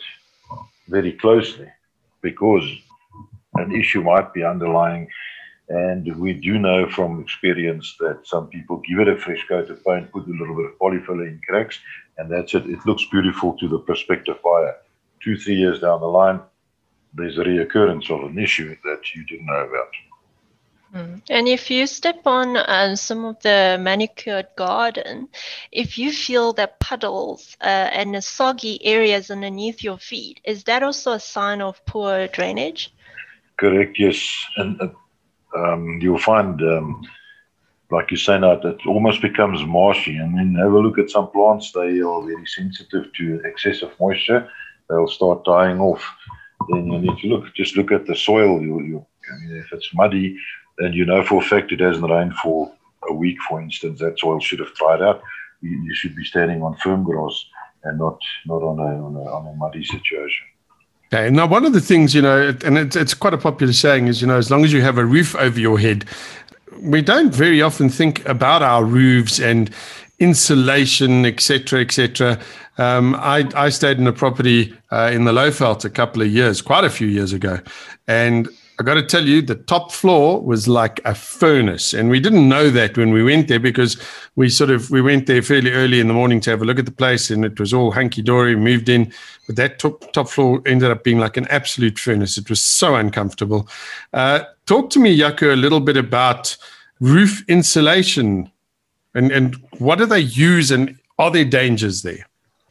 very 0.89 1.13
closely 1.13 1.69
because 2.23 2.65
an 3.55 3.75
issue 3.75 4.03
might 4.03 4.33
be 4.33 4.45
underlying. 4.45 5.09
And 5.69 6.17
we 6.17 6.33
do 6.33 6.59
know 6.59 6.89
from 6.89 7.21
experience 7.21 7.97
that 7.99 8.21
some 8.25 8.47
people 8.49 8.83
give 8.89 9.01
it 9.01 9.09
a 9.09 9.17
fresh 9.17 9.45
coat 9.49 9.69
of 9.71 9.85
paint, 9.85 10.13
put 10.13 10.27
a 10.27 10.31
little 10.31 10.55
bit 10.55 10.67
of 10.67 10.79
polyfiller 10.79 11.27
in 11.27 11.41
cracks, 11.49 11.81
and 12.19 12.31
that's 12.31 12.55
it. 12.55 12.67
It 12.67 12.87
looks 12.87 13.05
beautiful 13.11 13.57
to 13.59 13.69
the 13.69 13.79
prospective 13.79 14.41
buyer. 14.45 14.77
Two, 15.23 15.37
three 15.37 15.57
years 15.57 15.81
down 15.81 16.01
the 16.01 16.07
line, 16.07 16.41
there's 17.15 17.39
a 17.39 17.45
reoccurrence 17.45 18.11
of 18.11 18.31
an 18.31 18.39
issue 18.39 18.77
that 18.85 19.15
you 19.15 19.25
didn't 19.25 19.47
know 19.47 19.67
about. 19.69 19.91
Mm. 20.95 21.23
And 21.29 21.49
if 21.49 21.71
you 21.71 21.87
step 21.87 22.27
on 22.27 22.57
uh, 22.57 22.97
some 22.97 23.25
of 23.25 23.41
the 23.43 23.77
manicured 23.81 24.47
garden, 24.57 25.29
if 25.73 25.99
you 25.99 26.13
feel 26.13 26.53
that 26.55 26.81
puddles 26.81 27.57
uh, 27.61 27.89
and 27.93 28.15
the 28.15 28.23
soggy 28.23 28.85
areas 28.85 29.31
underneath 29.31 29.83
your 29.83 29.99
feet, 29.99 30.41
is 30.45 30.65
that 30.65 30.83
also 30.83 31.13
a 31.13 31.21
sign 31.21 31.61
of 31.61 31.85
poor 31.87 32.29
drainage? 32.29 32.95
Correct, 33.57 33.99
yes. 33.99 34.19
And 34.57 34.81
uh, 34.81 34.89
um, 35.57 35.99
you'll 36.01 36.19
find, 36.19 36.61
um, 36.63 37.03
like 37.91 38.11
you 38.11 38.17
say 38.17 38.39
now, 38.39 38.57
that 38.57 38.81
it 38.81 38.87
almost 38.87 39.23
becomes 39.23 39.65
marshy. 39.65 40.17
And 40.17 40.39
then 40.39 40.55
have 40.55 40.73
a 40.73 40.79
look 40.79 40.99
at 40.99 41.11
some 41.11 41.31
plants, 41.31 41.73
they 41.73 42.01
are 42.01 42.23
very 42.23 42.47
sensitive 42.47 43.13
to 43.15 43.41
excessive 43.45 43.93
moisture. 43.99 44.49
They'll 44.89 45.09
start 45.09 45.45
dying 45.45 45.81
off. 45.81 46.05
Then 46.69 46.87
you 46.87 46.99
need 46.99 47.19
to 47.19 47.27
look, 47.29 47.55
just 47.55 47.77
look 47.77 47.93
at 47.93 48.07
the 48.07 48.15
soil. 48.15 48.63
You, 48.63 48.81
you, 48.83 49.07
I 49.33 49.45
mean, 49.45 49.57
if 49.59 49.73
it's 49.73 49.93
muddy, 49.95 50.39
and 50.79 50.95
you 50.95 51.05
know 51.05 51.25
for 51.25 51.43
a 51.43 51.45
fact 51.45 51.73
it 51.73 51.81
hasn't 51.81 52.11
rained 52.11 52.35
for 52.35 52.73
a 53.09 53.15
week, 53.15 53.39
for 53.49 53.61
instance, 53.61 54.01
that 54.01 54.19
soil 54.19 54.41
should 54.41 54.59
have 54.59 54.75
dried 54.75 55.03
out. 55.03 55.23
You, 55.61 55.71
you 55.85 55.95
should 55.95 56.15
be 56.15 56.25
standing 56.25 56.63
on 56.63 56.77
firm 56.77 57.05
grass 57.05 57.45
and 57.85 57.99
not 57.99 58.19
not 58.47 58.63
on 58.63 58.79
a 58.79 59.05
on 59.05 59.17
a, 59.17 59.23
on 59.23 59.47
a 59.47 59.57
muddy 59.57 59.85
situation. 59.85 60.47
Okay. 61.13 61.31
Now, 61.31 61.47
one 61.47 61.65
of 61.65 61.73
the 61.73 61.81
things 61.81 62.15
you 62.15 62.23
know, 62.23 62.53
and 62.65 62.77
it's, 62.77 62.97
it's 62.97 63.15
quite 63.15 63.33
a 63.33 63.39
popular 63.39 63.73
saying, 63.73 64.09
is 64.09 64.21
you 64.21 64.27
know, 64.27 64.37
as 64.37 64.51
long 64.51 64.65
as 64.65 64.73
you 64.73 64.83
have 64.83 64.99
a 64.99 65.05
roof 65.05 65.37
over 65.37 65.59
your 65.59 65.79
head, 65.79 66.05
we 66.81 67.01
don't 67.01 67.33
very 67.33 67.63
often 67.63 67.89
think 67.89 68.27
about 68.29 68.63
our 68.63 68.85
roofs 68.85 69.39
and 69.39 69.71
insulation, 70.19 71.25
etc., 71.25 71.81
etc. 71.81 72.41
Um, 72.79 73.15
I, 73.15 73.49
I 73.55 73.69
stayed 73.69 73.99
in 73.99 74.07
a 74.07 74.13
property 74.13 74.75
uh, 74.91 75.11
in 75.13 75.25
the 75.25 75.33
Lowveld 75.33 75.85
a 75.85 75.91
couple 75.91 76.23
of 76.23 76.29
years, 76.29 76.61
quite 76.61 76.85
a 76.85 76.91
few 76.91 77.07
years 77.07 77.33
ago, 77.33 77.61
and 78.09 78.49
I 78.79 78.83
got 78.83 78.95
to 78.95 79.03
tell 79.03 79.27
you, 79.27 79.41
the 79.41 79.55
top 79.55 79.91
floor 79.91 80.43
was 80.43 80.69
like 80.69 81.01
a 81.07 81.15
furnace, 81.15 81.95
and 81.95 82.11
we 82.11 82.21
didn't 82.21 82.47
know 82.47 82.69
that 82.69 82.99
when 82.99 83.11
we 83.11 83.23
went 83.25 83.49
there 83.49 83.59
because 83.59 83.97
we 84.35 84.51
sort 84.51 84.69
of 84.69 84.91
we 84.91 85.01
went 85.01 85.27
there 85.27 85.41
fairly 85.41 85.71
early 85.71 85.99
in 85.99 86.09
the 86.09 86.15
morning 86.15 86.41
to 86.41 86.51
have 86.51 86.61
a 86.61 86.65
look 86.67 86.79
at 86.79 86.85
the 86.85 86.93
place, 86.93 87.31
and 87.31 87.43
it 87.43 87.59
was 87.59 87.73
all 87.73 87.91
hunky 87.91 88.21
dory. 88.21 88.55
Moved 88.55 88.91
in, 88.91 89.11
but 89.47 89.57
that 89.57 89.79
top 89.79 90.13
top 90.13 90.29
floor 90.29 90.61
ended 90.67 90.91
up 90.91 91.05
being 91.05 91.19
like 91.19 91.39
an 91.39 91.47
absolute 91.49 91.99
furnace. 91.99 92.37
It 92.37 92.51
was 92.51 92.61
so 92.61 92.97
uncomfortable. 92.97 93.67
Uh, 94.13 94.41
talk 94.67 94.91
to 94.91 94.99
me, 94.99 95.19
Jaco, 95.19 95.55
a 95.55 95.57
little 95.57 95.81
bit 95.81 95.97
about 95.97 96.55
roof 97.01 97.45
insulation, 97.49 98.51
and 99.15 99.33
and 99.33 99.57
what 99.79 99.97
do 99.97 100.05
they 100.05 100.21
use, 100.21 100.71
and 100.71 100.99
are 101.19 101.31
there 101.31 101.47
dangers 101.47 102.03
there? 102.03 102.27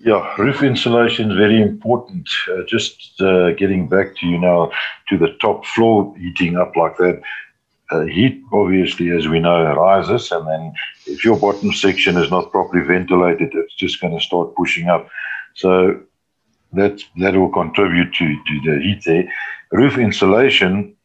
Yeah, 0.05 0.35
roof 0.37 0.61
insulation 0.61 1.31
is 1.31 1.37
very 1.37 1.59
important. 1.59 2.29
Uh, 2.47 2.61
just 2.67 3.19
uh, 3.19 3.53
getting 3.53 3.89
back 3.89 4.15
to 4.17 4.27
you 4.27 4.37
now 4.37 4.69
to 5.09 5.17
the 5.17 5.33
top 5.41 5.65
floor 5.65 6.15
heating 6.15 6.57
up 6.57 6.75
like 6.75 6.95
that. 6.97 7.23
Uh, 7.89 8.01
heat, 8.01 8.39
obviously, 8.53 9.09
as 9.09 9.27
we 9.27 9.39
know, 9.39 9.63
rises, 9.73 10.31
and 10.31 10.47
then 10.47 10.73
if 11.07 11.25
your 11.25 11.39
bottom 11.39 11.73
section 11.73 12.17
is 12.17 12.29
not 12.29 12.51
properly 12.51 12.85
ventilated, 12.85 13.49
it's 13.55 13.73
just 13.73 13.99
going 13.99 14.13
to 14.13 14.23
start 14.23 14.55
pushing 14.55 14.89
up. 14.89 15.09
So 15.55 15.99
that 16.73 17.01
that 17.17 17.35
will 17.35 17.51
contribute 17.51 18.13
to, 18.13 18.27
to 18.27 18.61
the 18.63 18.79
heat 18.83 19.03
there. 19.05 19.27
Roof 19.71 19.97
insulation 19.97 20.95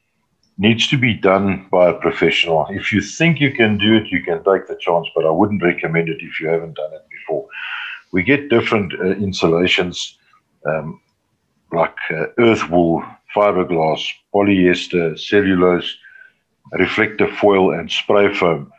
needs 0.59 0.87
to 0.89 0.99
be 0.99 1.15
done 1.15 1.67
by 1.71 1.89
a 1.89 1.95
professional. 1.95 2.67
If 2.69 2.93
you 2.93 3.01
think 3.01 3.41
you 3.41 3.51
can 3.51 3.79
do 3.79 3.95
it, 3.95 4.09
you 4.09 4.23
can 4.23 4.45
take 4.45 4.67
the 4.67 4.77
chance, 4.79 5.07
but 5.15 5.25
I 5.25 5.31
wouldn't 5.31 5.63
recommend 5.63 6.11
it 6.11 6.19
if 6.21 6.39
you 6.39 6.49
haven't 6.49 6.77
done 6.77 6.93
it 6.93 7.07
before 7.11 7.49
we 8.13 8.23
get 8.23 8.51
different 8.51 8.93
uh, 8.95 9.17
insulations 9.17 10.19
um, 10.67 11.01
like 11.73 11.97
uh, 12.11 12.27
earth 12.39 12.69
wool, 12.69 13.05
fiberglass, 13.35 14.07
polyester, 14.35 15.19
cellulose, 15.19 15.97
reflective 16.73 17.31
foil, 17.31 17.73
and 17.73 17.91
spray 17.91 18.33
foam. 18.35 18.73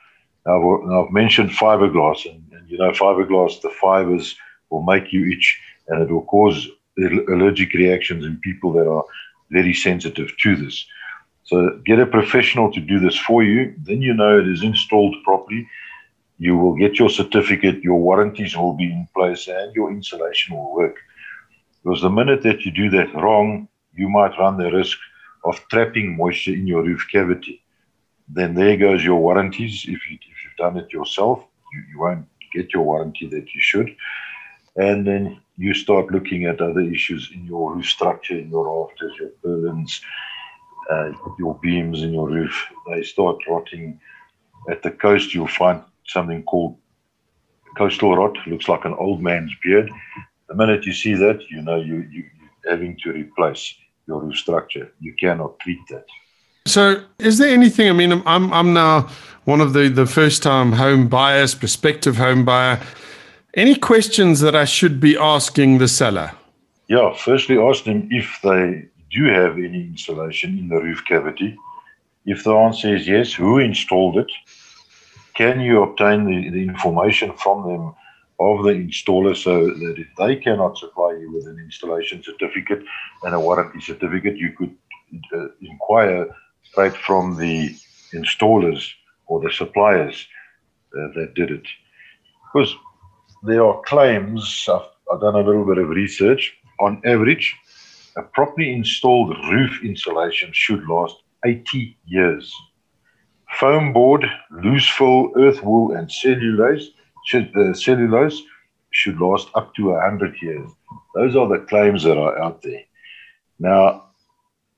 Now, 0.46 0.82
now 0.86 1.06
I've 1.06 1.14
mentioned 1.14 1.52
fiberglass, 1.52 2.26
and, 2.30 2.44
and, 2.52 2.70
you 2.70 2.78
know, 2.78 2.92
fiberglass, 2.92 3.62
the 3.62 3.70
fibers 3.70 4.36
will 4.70 4.84
make 4.84 5.14
you 5.14 5.32
itch 5.32 5.60
and 5.88 6.02
it 6.02 6.12
will 6.12 6.26
cause 6.26 6.68
allergic 6.98 7.74
reactions 7.74 8.26
in 8.26 8.38
people 8.38 8.72
that 8.74 8.88
are 8.88 9.04
very 9.50 9.74
sensitive 9.74 10.32
to 10.38 10.56
this. 10.56 10.86
So 11.44 11.80
get 11.86 12.00
a 12.00 12.06
professional 12.06 12.72
to 12.72 12.80
do 12.80 13.00
this 13.00 13.18
for 13.18 13.44
you. 13.44 13.74
Then 13.84 14.02
you 14.02 14.14
know 14.14 14.40
it 14.40 14.48
is 14.48 14.64
installed 14.64 15.16
properly 15.24 15.68
you 16.42 16.58
will 16.58 16.74
get 16.74 16.98
your 16.98 17.12
certificate, 17.12 17.84
your 17.84 18.00
warranties 18.00 18.58
will 18.58 18.74
be 18.74 18.86
in 18.86 19.08
place, 19.16 19.48
and 19.48 19.76
your 19.76 19.92
insulation 19.92 20.56
will 20.56 20.74
work. 20.74 20.96
Because 21.84 22.02
the 22.02 22.10
minute 22.10 22.42
that 22.42 22.66
you 22.66 22.72
do 22.72 22.90
that 22.90 23.14
wrong, 23.14 23.68
you 23.94 24.10
might 24.10 24.40
run 24.40 24.58
the 24.58 24.72
risk 24.72 24.98
of 25.46 25.62
trapping 25.70 26.18
moisture 26.18 26.54
in 26.54 26.66
your 26.66 26.82
roof 26.82 27.06
cavity. 27.12 27.62
Then 28.28 28.56
there 28.56 28.76
goes 28.76 29.04
your 29.04 29.18
warranties. 29.18 29.84
If, 29.84 30.00
you, 30.10 30.18
you've 30.18 30.58
done 30.58 30.78
it 30.78 30.92
yourself, 30.92 31.46
you, 31.74 31.84
you 31.92 32.00
won't 32.00 32.26
get 32.52 32.74
your 32.74 32.86
warranty 32.86 33.28
that 33.28 33.54
you 33.54 33.62
should. 33.62 33.96
And 34.78 35.06
then 35.06 35.40
you 35.58 35.76
start 35.76 36.12
looking 36.12 36.46
at 36.46 36.60
other 36.60 36.82
issues 36.82 37.30
in 37.36 37.46
your 37.46 37.76
roof 37.76 37.86
structure, 37.86 38.40
in 38.40 38.50
your 38.50 38.66
rafters, 38.66 39.14
your 39.20 39.30
purlins, 39.46 40.02
uh, 40.90 41.12
your 41.38 41.54
beams 41.62 42.02
in 42.02 42.14
your 42.14 42.28
roof. 42.28 42.66
They 42.90 43.04
start 43.04 43.38
rotting. 43.48 44.00
At 44.70 44.82
the 44.82 44.90
coast, 44.90 45.36
you'll 45.36 45.48
find 45.48 45.84
something 46.12 46.44
called 46.44 46.78
coastal 47.78 48.16
rot. 48.16 48.36
Looks 48.48 48.68
like 48.68 48.86
an 48.86 48.94
old 48.94 49.22
man's 49.22 49.52
beard. 49.64 49.92
The 50.48 50.56
minute 50.56 50.86
you 50.86 50.94
see 50.94 51.16
that, 51.16 51.42
you 51.50 51.62
know 51.62 51.78
you, 51.78 52.06
you, 52.12 52.26
you're 52.40 52.72
having 52.72 52.98
to 53.04 53.14
replace 53.14 53.76
your 54.08 54.22
roof 54.22 54.36
structure. 54.36 54.92
You 55.00 55.14
cannot 55.20 55.60
treat 55.60 55.80
that. 55.90 56.06
So, 56.68 57.04
is 57.18 57.38
there 57.38 57.50
anything? 57.50 57.90
I 57.90 57.94
mean, 57.94 58.22
I'm 58.26 58.54
I'm 58.54 58.74
now 58.74 59.10
one 59.46 59.62
of 59.62 59.74
the 59.74 59.90
the 59.90 60.06
first 60.06 60.44
time 60.44 60.74
home 60.74 61.08
buyers, 61.08 61.56
prospective 61.56 62.18
home 62.18 62.46
buyer. 62.46 62.80
Any 63.56 63.76
questions 63.76 64.40
that 64.42 64.56
I 64.56 64.66
should 64.66 65.00
be 65.00 65.18
asking 65.18 65.80
the 65.80 65.88
seller? 65.88 66.32
Yeah, 66.88 67.14
firstly, 67.16 67.58
ask 67.58 67.84
them 67.84 68.08
if 68.12 68.40
they 68.44 68.88
do 69.10 69.26
have 69.26 69.58
any 69.58 69.82
insulation 69.82 70.58
in 70.58 70.70
the 70.70 70.76
roof 70.76 71.04
cavity. 71.06 71.58
If 72.26 72.44
the 72.44 72.54
answer 72.54 72.96
is 72.96 73.08
yes, 73.08 73.34
who 73.34 73.58
installed 73.58 74.18
it? 74.18 74.32
Can 75.36 75.60
you 75.60 75.84
obtain 75.84 76.26
the, 76.26 76.50
the 76.50 76.64
information 76.64 77.34
from 77.38 77.68
them 77.68 77.94
of 78.40 78.64
the 78.64 78.72
installer 78.72 79.36
so 79.36 79.68
that 79.68 79.96
if 79.98 80.08
they 80.18 80.36
cannot 80.36 80.78
supply 80.78 81.12
you 81.20 81.32
with 81.32 81.46
an 81.46 81.60
installation 81.60 82.24
certificate 82.24 82.84
and 83.24 83.36
a 83.36 83.40
warranty 83.40 83.80
certificate, 83.80 84.36
you 84.36 84.52
could 84.58 84.76
uh, 85.34 85.48
inquire 85.62 86.28
straight 86.64 86.96
from 86.96 87.38
the 87.38 87.76
installers 88.14 88.90
or 89.28 89.40
the 89.42 89.52
suppliers 89.52 90.28
uh, 90.98 91.08
that 91.16 91.34
did 91.36 91.52
it. 91.52 91.68
Because 92.52 92.76
there 93.44 93.64
are 93.64 93.82
claims, 93.86 94.68
I've, 94.68 94.88
I've 95.12 95.22
done 95.22 95.36
a 95.36 95.46
little 95.46 95.66
bit 95.66 95.78
of 95.78 95.90
research, 95.90 96.54
on 96.80 97.02
average, 97.06 97.56
a 98.18 98.24
properly 98.24 98.74
installed 98.74 99.38
roof 99.52 99.84
insulation 99.84 100.50
should 100.52 100.88
last 100.88 101.16
80 101.46 101.98
years 102.06 102.54
foam 103.60 103.94
board, 103.94 104.26
loose 104.64 104.88
fill, 104.90 105.32
earth 105.38 105.64
wool, 105.64 105.94
and 105.96 106.12
cellulose 106.12 106.90
should, 107.26 107.56
uh, 107.56 107.74
cellulose 107.74 108.42
should 108.92 109.20
last 109.20 109.50
up 109.56 109.74
to 109.76 109.90
100 109.90 110.42
years. 110.42 110.70
Those 111.16 111.36
are 111.36 111.48
the 111.48 111.66
claims 111.66 112.04
that 112.04 112.18
are 112.18 112.42
out 112.42 112.62
there. 112.62 112.84
Now, 113.60 114.12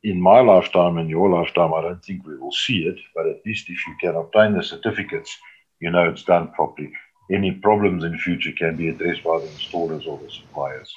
in 0.03 0.21
my 0.21 0.41
lifetime 0.41 0.97
and 0.97 1.09
your 1.09 1.29
lifetime, 1.29 1.73
I 1.73 1.81
don't 1.81 2.03
think 2.03 2.25
we 2.25 2.37
will 2.37 2.51
see 2.51 2.85
it, 2.85 2.99
but 3.15 3.25
at 3.25 3.45
least 3.45 3.69
if 3.69 3.87
you 3.87 3.95
can 4.01 4.15
obtain 4.15 4.53
the 4.53 4.63
certificates, 4.63 5.37
you 5.79 5.89
know 5.89 6.09
it's 6.09 6.23
done 6.23 6.49
properly. 6.49 6.91
any 7.31 7.51
problems 7.51 8.03
in 8.03 8.17
future 8.17 8.51
can 8.51 8.75
be 8.75 8.89
addressed 8.89 9.23
by 9.23 9.39
the 9.39 9.47
installers 9.47 10.05
or 10.05 10.19
the 10.19 10.29
suppliers. 10.29 10.93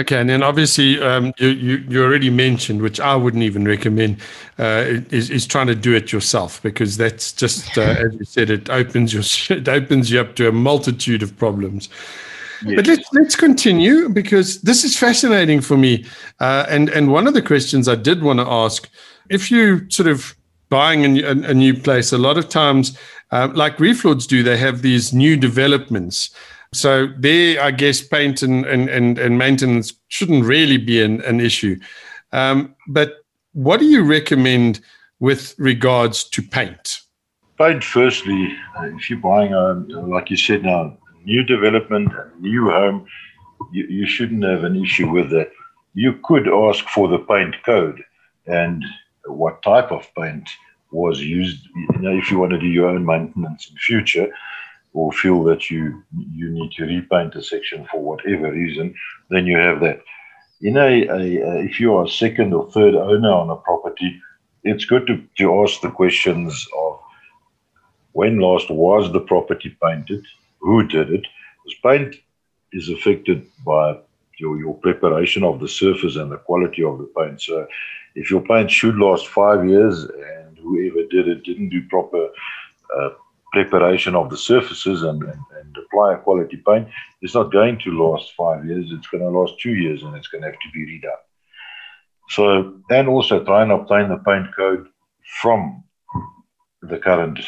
Okay, 0.00 0.18
and 0.18 0.30
then 0.30 0.42
obviously 0.42 0.98
um, 1.02 1.34
you, 1.36 1.48
you, 1.48 1.84
you 1.88 2.02
already 2.02 2.30
mentioned, 2.30 2.80
which 2.80 2.98
I 2.98 3.14
wouldn't 3.14 3.42
even 3.42 3.68
recommend, 3.68 4.16
uh, 4.58 4.84
is, 5.10 5.28
is 5.28 5.46
trying 5.46 5.66
to 5.66 5.74
do 5.74 5.94
it 5.94 6.10
yourself 6.10 6.62
because 6.62 6.96
that's 6.96 7.32
just 7.32 7.76
uh, 7.76 7.82
as 7.98 8.14
you 8.14 8.24
said, 8.24 8.48
it 8.48 8.70
opens 8.70 9.12
your 9.12 9.22
it 9.58 9.68
opens 9.68 10.10
you 10.10 10.18
up 10.18 10.36
to 10.36 10.48
a 10.48 10.52
multitude 10.52 11.22
of 11.22 11.36
problems. 11.36 11.90
Yes. 12.64 12.76
But 12.76 12.86
let's 12.86 13.08
let's 13.12 13.36
continue 13.36 14.08
because 14.08 14.62
this 14.62 14.84
is 14.84 14.96
fascinating 14.96 15.60
for 15.60 15.76
me. 15.76 16.06
Uh, 16.40 16.64
and 16.68 16.88
and 16.88 17.12
one 17.12 17.26
of 17.26 17.34
the 17.34 17.42
questions 17.42 17.86
I 17.86 17.94
did 17.94 18.22
want 18.22 18.38
to 18.38 18.46
ask, 18.46 18.88
if 19.28 19.50
you 19.50 19.90
sort 19.90 20.08
of 20.08 20.34
buying 20.70 21.18
a, 21.18 21.24
a, 21.24 21.50
a 21.50 21.54
new 21.54 21.74
place, 21.74 22.10
a 22.10 22.18
lot 22.18 22.38
of 22.38 22.48
times, 22.48 22.96
uh, 23.32 23.48
like 23.52 23.78
Reef 23.78 24.04
Lords 24.04 24.26
do, 24.26 24.42
they 24.42 24.56
have 24.56 24.80
these 24.80 25.12
new 25.12 25.36
developments 25.36 26.30
so 26.72 27.08
there, 27.18 27.60
I 27.62 27.70
guess 27.72 28.00
paint 28.00 28.42
and, 28.42 28.64
and, 28.64 28.88
and, 28.88 29.18
and 29.18 29.38
maintenance 29.38 29.92
shouldn't 30.08 30.44
really 30.44 30.76
be 30.76 31.02
an, 31.02 31.20
an 31.22 31.40
issue. 31.40 31.78
Um, 32.32 32.74
but 32.88 33.24
what 33.52 33.80
do 33.80 33.86
you 33.86 34.04
recommend 34.04 34.80
with 35.18 35.54
regards 35.58 36.24
to 36.24 36.42
paint? 36.42 37.00
Paint, 37.58 37.82
firstly, 37.82 38.54
if 38.82 39.10
you're 39.10 39.18
buying, 39.18 39.52
a, 39.52 39.74
like 40.06 40.30
you 40.30 40.36
said 40.36 40.62
now, 40.62 40.96
new 41.24 41.42
development, 41.42 42.12
new 42.40 42.70
home, 42.70 43.06
you, 43.72 43.86
you 43.86 44.06
shouldn't 44.06 44.44
have 44.44 44.64
an 44.64 44.82
issue 44.82 45.10
with 45.10 45.30
that. 45.30 45.50
You 45.94 46.18
could 46.24 46.48
ask 46.48 46.84
for 46.88 47.08
the 47.08 47.18
paint 47.18 47.56
code 47.64 48.02
and 48.46 48.84
what 49.26 49.62
type 49.62 49.90
of 49.90 50.06
paint 50.16 50.48
was 50.92 51.20
used. 51.20 51.66
You 51.74 51.98
know, 51.98 52.16
if 52.16 52.30
you 52.30 52.38
want 52.38 52.52
to 52.52 52.58
do 52.58 52.66
your 52.66 52.88
own 52.88 53.04
maintenance 53.04 53.68
in 53.68 53.76
future, 53.76 54.32
or 54.92 55.12
feel 55.12 55.42
that 55.44 55.70
you 55.70 56.02
you 56.34 56.50
need 56.50 56.72
to 56.72 56.84
repaint 56.84 57.34
a 57.36 57.42
section 57.42 57.86
for 57.90 58.02
whatever 58.02 58.52
reason, 58.52 58.94
then 59.28 59.46
you 59.46 59.56
have 59.56 59.80
that. 59.80 60.00
In 60.62 60.76
a, 60.76 61.06
a, 61.06 61.60
if 61.60 61.80
you 61.80 61.94
are 61.94 62.04
a 62.04 62.08
second 62.08 62.52
or 62.52 62.70
third 62.70 62.94
owner 62.94 63.32
on 63.32 63.50
a 63.50 63.56
property, 63.56 64.20
it's 64.64 64.84
good 64.84 65.06
to, 65.06 65.22
to 65.38 65.62
ask 65.62 65.80
the 65.80 65.90
questions 65.90 66.66
of 66.76 66.98
when 68.12 68.38
last 68.38 68.70
was 68.70 69.10
the 69.12 69.20
property 69.20 69.76
painted, 69.82 70.24
who 70.58 70.86
did 70.86 71.10
it, 71.10 71.26
because 71.64 71.78
paint 71.82 72.16
is 72.72 72.90
affected 72.90 73.46
by 73.64 73.96
your, 74.38 74.58
your 74.58 74.74
preparation 74.74 75.44
of 75.44 75.60
the 75.60 75.68
surface 75.68 76.16
and 76.16 76.30
the 76.30 76.36
quality 76.36 76.82
of 76.82 76.98
the 76.98 77.10
paint. 77.16 77.40
So 77.40 77.66
if 78.14 78.30
your 78.30 78.42
paint 78.42 78.70
should 78.70 78.96
last 78.96 79.28
five 79.28 79.66
years 79.66 80.04
and 80.04 80.58
whoever 80.58 81.02
did 81.10 81.28
it 81.28 81.44
didn't 81.44 81.70
do 81.70 81.82
proper 81.88 82.28
uh, 82.98 83.10
preparation 83.52 84.14
of 84.14 84.30
the 84.30 84.36
surfaces 84.36 85.02
and, 85.02 85.22
and, 85.22 85.42
and, 85.58 85.76
apply 85.76 86.14
a 86.14 86.18
quality 86.18 86.62
paint 86.66 86.88
it's 87.22 87.34
not 87.34 87.52
going 87.52 87.78
to 87.80 87.90
last 87.90 88.32
five 88.32 88.64
years. 88.64 88.90
It's 88.90 89.08
going 89.08 89.22
to 89.22 89.28
last 89.28 89.60
two 89.60 89.74
years 89.74 90.02
and 90.02 90.16
it's 90.16 90.28
going 90.28 90.42
to 90.42 90.48
have 90.48 90.58
to 90.58 90.70
be 90.72 90.86
redone. 90.86 91.10
So, 92.30 92.80
and 92.90 93.08
also 93.08 93.44
try 93.44 93.62
and 93.62 93.72
obtain 93.72 94.08
the 94.08 94.18
paint 94.18 94.54
code 94.56 94.86
from 95.40 95.84
the 96.82 96.98
current, 96.98 97.40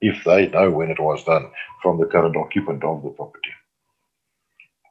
if 0.00 0.24
they 0.24 0.48
know 0.48 0.70
when 0.70 0.90
it 0.90 1.00
was 1.00 1.24
done, 1.24 1.50
from 1.82 1.98
the 1.98 2.06
current 2.06 2.36
occupant 2.36 2.82
of 2.84 3.02
the 3.02 3.10
property. 3.10 3.50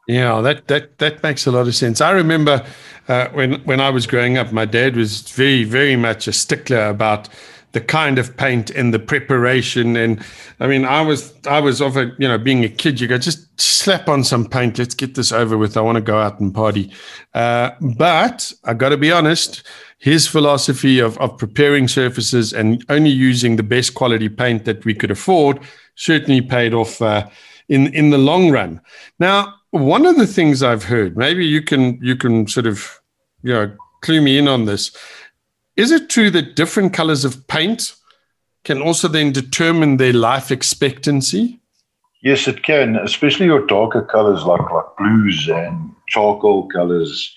Yeah, 0.07 0.41
that 0.41 0.67
that 0.67 0.97
that 0.97 1.21
makes 1.21 1.45
a 1.45 1.51
lot 1.51 1.67
of 1.67 1.75
sense. 1.75 2.01
I 2.01 2.11
remember 2.11 2.65
uh, 3.07 3.27
when 3.29 3.61
when 3.65 3.79
I 3.79 3.91
was 3.91 4.07
growing 4.07 4.39
up, 4.39 4.51
my 4.51 4.65
dad 4.65 4.95
was 4.95 5.21
very 5.29 5.63
very 5.63 5.95
much 5.95 6.27
a 6.27 6.33
stickler 6.33 6.89
about 6.89 7.29
the 7.71 7.81
kind 7.81 8.17
of 8.17 8.35
paint 8.35 8.69
and 8.71 8.93
the 8.93 8.99
preparation. 8.99 9.95
And 9.95 10.23
I 10.59 10.67
mean, 10.67 10.85
I 10.85 11.01
was 11.01 11.33
I 11.47 11.59
was 11.59 11.81
of 11.81 11.97
a 11.97 12.11
you 12.17 12.27
know 12.27 12.37
being 12.37 12.63
a 12.63 12.69
kid, 12.69 12.99
you 12.99 13.07
go 13.07 13.17
just 13.17 13.59
slap 13.59 14.09
on 14.09 14.23
some 14.23 14.45
paint. 14.47 14.77
Let's 14.79 14.95
get 14.95 15.15
this 15.15 15.31
over 15.31 15.57
with. 15.57 15.77
I 15.77 15.81
want 15.81 15.97
to 15.97 16.01
go 16.01 16.19
out 16.19 16.39
and 16.39 16.53
party. 16.53 16.91
Uh, 17.33 17.71
but 17.97 18.51
I 18.63 18.73
got 18.73 18.89
to 18.89 18.97
be 18.97 19.11
honest. 19.11 19.63
His 20.01 20.27
philosophy 20.27 20.99
of, 20.99 21.17
of 21.17 21.37
preparing 21.37 21.89
surfaces 21.89 22.53
and 22.53 22.85
only 22.87 23.09
using 23.09 23.57
the 23.57 23.63
best 23.63 23.95
quality 23.95 24.29
paint 24.29 24.63
that 24.63 24.85
we 24.85 24.93
could 24.93 25.11
afford 25.11 25.59
certainly 25.95 26.39
paid 26.39 26.73
off 26.73 27.01
uh, 27.01 27.27
in 27.67 27.93
in 27.93 28.09
the 28.09 28.17
long 28.17 28.49
run. 28.49 28.81
Now, 29.19 29.55
one 29.71 30.05
of 30.05 30.15
the 30.15 30.27
things 30.27 30.63
I've 30.63 30.85
heard, 30.85 31.17
maybe 31.17 31.45
you 31.45 31.61
can 31.61 31.99
you 32.01 32.15
can 32.15 32.47
sort 32.47 32.65
of 32.65 32.99
you 33.43 33.53
know 33.53 33.75
clue 34.01 34.21
me 34.21 34.37
in 34.37 34.47
on 34.47 34.65
this 34.65 34.95
is 35.79 35.91
it 35.91 36.09
true 36.09 36.29
that 36.31 36.57
different 36.57 36.93
colors 36.93 37.23
of 37.23 37.47
paint 37.47 37.95
can 38.65 38.81
also 38.81 39.07
then 39.07 39.31
determine 39.31 39.95
their 39.95 40.11
life 40.11 40.51
expectancy? 40.51 41.61
Yes, 42.21 42.49
it 42.49 42.63
can, 42.63 42.97
especially 42.97 43.45
your 43.45 43.65
darker 43.65 44.01
colors 44.01 44.43
like, 44.43 44.69
like 44.69 44.97
blues 44.97 45.47
and 45.47 45.91
charcoal 46.09 46.67
colors, 46.67 47.33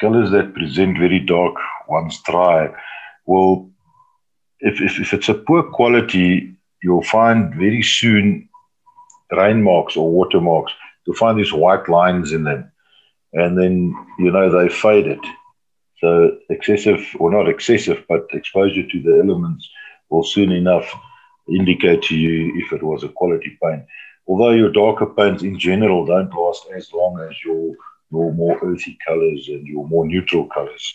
colors 0.00 0.32
that 0.32 0.52
present 0.52 0.98
very 0.98 1.20
dark 1.20 1.54
once 1.88 2.20
dry. 2.22 2.68
Well, 3.26 3.70
if, 4.58 4.80
if, 4.80 4.98
if 4.98 5.12
it's 5.12 5.28
a 5.28 5.34
poor 5.34 5.62
quality, 5.62 6.52
you'll 6.82 7.04
find 7.04 7.54
very 7.54 7.82
soon 7.82 8.48
rain 9.30 9.62
marks 9.62 9.96
or 9.96 10.10
water 10.10 10.40
marks. 10.40 10.72
You'll 11.06 11.14
find 11.14 11.38
these 11.38 11.52
white 11.52 11.88
lines 11.88 12.32
in 12.32 12.42
them. 12.42 12.70
And 13.32 13.56
then, 13.56 13.94
you 14.18 14.32
know, 14.32 14.50
they 14.50 14.68
faded. 14.68 15.20
So 16.00 16.38
excessive, 16.48 17.06
or 17.18 17.30
not 17.30 17.48
excessive, 17.48 18.04
but 18.08 18.26
exposure 18.32 18.86
to 18.86 19.02
the 19.02 19.20
elements 19.22 19.68
will 20.08 20.24
soon 20.24 20.50
enough 20.50 20.92
indicate 21.48 22.02
to 22.02 22.16
you 22.16 22.52
if 22.56 22.72
it 22.72 22.82
was 22.82 23.04
a 23.04 23.08
quality 23.08 23.58
paint. 23.62 23.84
Although 24.26 24.52
your 24.52 24.70
darker 24.70 25.06
paints 25.06 25.42
in 25.42 25.58
general 25.58 26.06
don't 26.06 26.32
last 26.34 26.66
as 26.74 26.92
long 26.92 27.20
as 27.28 27.36
your, 27.44 27.74
your 28.12 28.32
more 28.32 28.58
earthy 28.62 28.96
colors 29.06 29.48
and 29.48 29.66
your 29.66 29.86
more 29.88 30.06
neutral 30.06 30.46
colors 30.46 30.94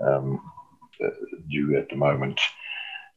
um, 0.00 0.40
uh, 1.04 1.10
do 1.50 1.76
at 1.76 1.88
the 1.88 1.96
moment. 1.96 2.40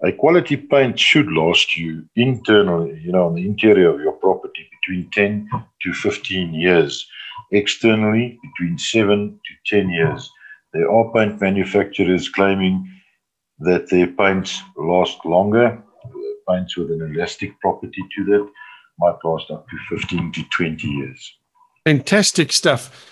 A 0.04 0.12
quality 0.12 0.58
paint 0.58 1.00
should 1.00 1.32
last 1.32 1.78
you 1.78 2.06
internally, 2.16 3.00
you 3.04 3.12
know, 3.12 3.28
on 3.28 3.36
the 3.36 3.46
interior 3.46 3.94
of 3.94 4.02
your 4.02 4.14
property 4.14 4.68
between 4.82 5.10
10 5.12 5.50
to 5.84 5.94
15 5.94 6.54
years. 6.54 7.08
Externally, 7.52 8.40
between 8.42 8.78
7 8.78 9.40
to 9.46 9.76
10 9.78 9.90
years. 9.90 10.32
There 10.74 10.90
are 10.90 11.12
paint 11.14 11.42
manufacturers 11.42 12.30
claiming 12.30 12.90
that 13.60 13.90
their 13.90 14.08
paints 14.08 14.62
last 14.78 15.24
longer. 15.26 15.82
Paints 16.50 16.78
with 16.78 16.92
an 16.92 17.14
elastic 17.14 17.60
property 17.60 18.04
to 18.16 18.26
that 18.26 18.50
might 19.00 19.16
last 19.24 19.52
up 19.52 19.68
to 19.70 19.98
15 19.98 20.32
to 20.34 20.44
20 20.56 20.88
years. 20.88 21.38
Fantastic 21.86 22.52
stuff. 22.52 23.08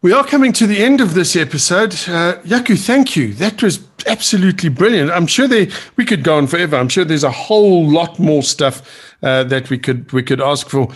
We 0.00 0.12
are 0.12 0.24
coming 0.24 0.52
to 0.52 0.66
the 0.66 0.84
end 0.84 1.00
of 1.00 1.14
this 1.14 1.34
episode. 1.34 1.92
Uh, 1.92 2.38
Jaco, 2.44 2.78
thank 2.78 3.16
you. 3.16 3.34
That 3.34 3.62
was 3.62 3.80
absolutely 4.06 4.68
brilliant. 4.68 5.10
I'm 5.10 5.26
sure 5.26 5.48
there, 5.48 5.66
we 5.96 6.04
could 6.04 6.22
go 6.22 6.36
on 6.36 6.46
forever. 6.46 6.76
I'm 6.76 6.88
sure 6.88 7.04
there's 7.04 7.24
a 7.24 7.32
whole 7.32 7.88
lot 7.88 8.18
more 8.18 8.44
stuff 8.44 9.14
uh, 9.22 9.42
that 9.44 9.70
we 9.70 9.78
could 9.78 10.12
we 10.12 10.22
could 10.22 10.40
ask 10.40 10.68
for. 10.68 10.88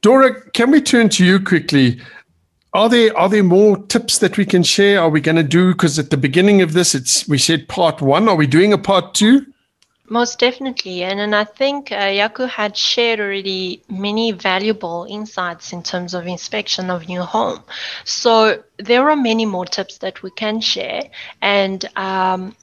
Dora, 0.00 0.50
can 0.50 0.70
we 0.72 0.80
turn 0.80 1.08
to 1.10 1.24
you 1.24 1.38
quickly? 1.38 2.00
Are 2.72 2.88
there 2.88 3.16
are 3.16 3.28
there 3.28 3.42
more 3.42 3.76
tips 3.76 4.18
that 4.18 4.36
we 4.36 4.44
can 4.44 4.62
share? 4.62 5.00
Are 5.00 5.10
we 5.10 5.20
going 5.20 5.36
to 5.36 5.42
do 5.42 5.72
because 5.72 5.98
at 5.98 6.10
the 6.10 6.16
beginning 6.16 6.62
of 6.62 6.72
this, 6.72 6.94
it's 6.94 7.26
we 7.28 7.38
said 7.38 7.68
part 7.68 8.00
one. 8.00 8.28
Are 8.28 8.36
we 8.36 8.46
doing 8.46 8.72
a 8.72 8.78
part 8.78 9.14
two? 9.14 9.46
Most 10.08 10.38
definitely, 10.40 11.04
and 11.04 11.20
and 11.20 11.34
I 11.34 11.44
think 11.44 11.92
uh, 11.92 11.96
Jaco 11.96 12.48
had 12.48 12.76
shared 12.76 13.20
already 13.20 13.82
many 13.88 14.32
valuable 14.32 15.06
insights 15.08 15.72
in 15.72 15.82
terms 15.82 16.14
of 16.14 16.26
inspection 16.26 16.90
of 16.90 17.08
new 17.08 17.22
home. 17.22 17.60
So 18.04 18.62
there 18.78 19.08
are 19.08 19.16
many 19.16 19.46
more 19.46 19.66
tips 19.66 19.98
that 19.98 20.22
we 20.22 20.30
can 20.30 20.60
share, 20.60 21.10
and 21.42 21.84
um, 21.96 22.56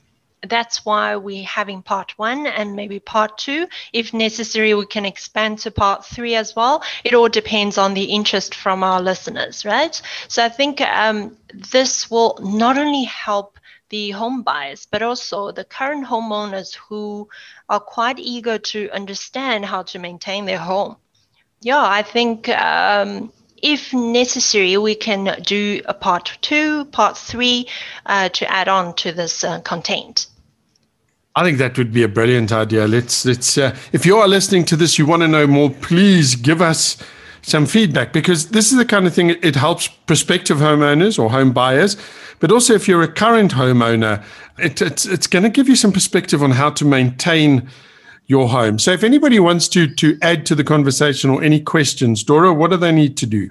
that's 0.45 0.86
why 0.86 1.15
we're 1.15 1.43
having 1.45 1.82
part 1.82 2.17
one 2.17 2.45
and 2.47 2.76
maybe 2.76 3.00
part 3.00 3.38
two. 3.38 3.67
If 3.93 4.13
necessary, 4.13 4.73
we 4.73 4.86
can 4.86 5.06
expand 5.06 5.60
to 5.60 5.71
part 5.71 6.06
three 6.06 6.36
as 6.36 6.56
well. 6.56 6.84
It 7.04 7.13
all 7.13 7.30
depends 7.30 7.78
on 7.78 7.93
the 7.93 8.06
interest 8.06 8.56
from 8.56 8.84
our 8.84 9.02
listeners, 9.02 9.65
right? 9.65 10.00
So 10.28 10.43
I 10.43 10.50
think 10.50 10.82
um, 10.82 11.38
this 11.54 12.10
will 12.12 12.38
not 12.41 12.78
only 12.78 13.04
help 13.06 13.58
the 13.89 14.12
home 14.12 14.43
buyers, 14.43 14.88
but 14.89 15.02
also 15.02 15.52
the 15.52 15.63
current 15.63 16.06
homeowners 16.06 16.76
who 16.76 17.28
are 17.69 17.80
quite 17.80 18.19
eager 18.19 18.58
to 18.58 18.89
understand 18.91 19.65
how 19.65 19.84
to 19.84 20.00
maintain 20.00 20.45
their 20.45 20.58
home. 20.58 20.97
Yeah, 21.62 21.84
I 21.84 22.04
think 22.04 22.50
um, 22.50 23.32
if 23.62 23.93
necessary, 23.93 24.78
we 24.78 24.96
can 24.96 25.41
do 25.41 25.82
a 25.86 25.93
part 25.93 26.38
two, 26.41 26.86
part 26.86 27.17
three 27.17 27.67
uh, 28.06 28.30
to 28.30 28.52
add 28.52 28.67
on 28.67 28.96
to 28.96 29.12
this 29.12 29.43
uh, 29.43 29.62
content. 29.62 30.28
I 31.36 31.43
think 31.43 31.60
that 31.60 31.78
would 31.78 31.93
be 31.93 32.02
a 32.02 32.08
brilliant 32.08 32.52
idea. 32.52 32.88
Let's 32.88 33.24
let's. 33.24 33.58
Uh, 33.58 33.76
if 33.91 34.06
you 34.06 34.17
are 34.17 34.28
listening 34.28 34.65
to 34.65 34.76
this, 34.76 34.98
you 34.98 35.06
want 35.06 35.22
to 35.22 35.28
know 35.28 35.46
more, 35.46 35.70
please 35.70 36.36
give 36.36 36.62
us 36.62 36.98
some 37.43 37.65
feedback 37.65 38.12
because 38.12 38.50
this 38.50 38.72
is 38.72 38.78
the 38.78 38.86
kind 38.86 39.06
of 39.06 39.13
thing 39.13 39.30
it 39.30 39.56
helps 39.56 39.88
prospective 39.88 40.58
homeowners 40.58 41.20
or 41.20 41.30
home 41.30 41.54
buyers, 41.54 41.96
but 42.39 42.52
also 42.52 42.74
if 42.74 42.88
you're 42.88 43.04
a 43.04 43.08
current 43.12 43.54
homeowner, 43.54 44.24
it, 44.58 44.82
it's 44.82 45.06
it's 45.06 45.28
going 45.28 45.43
to 45.43 45.50
give 45.50 45.70
you 45.70 45.76
some 45.76 45.91
perspective 45.91 46.41
on 46.41 46.52
how 46.52 46.72
to 46.72 46.84
maintain 46.84 47.70
your 48.28 48.50
home. 48.50 48.78
So 48.78 48.92
if 48.92 49.04
anybody 49.04 49.40
wants 49.40 49.68
to 49.70 49.88
to 49.88 50.18
add 50.22 50.46
to 50.48 50.56
the 50.56 50.63
conversation 50.63 51.30
or 51.30 51.42
any 51.42 51.60
questions, 51.60 52.24
Dora, 52.24 52.54
what 52.54 52.72
do 52.72 52.78
they 52.78 52.92
need 52.92 53.18
to 53.18 53.26
do? 53.26 53.50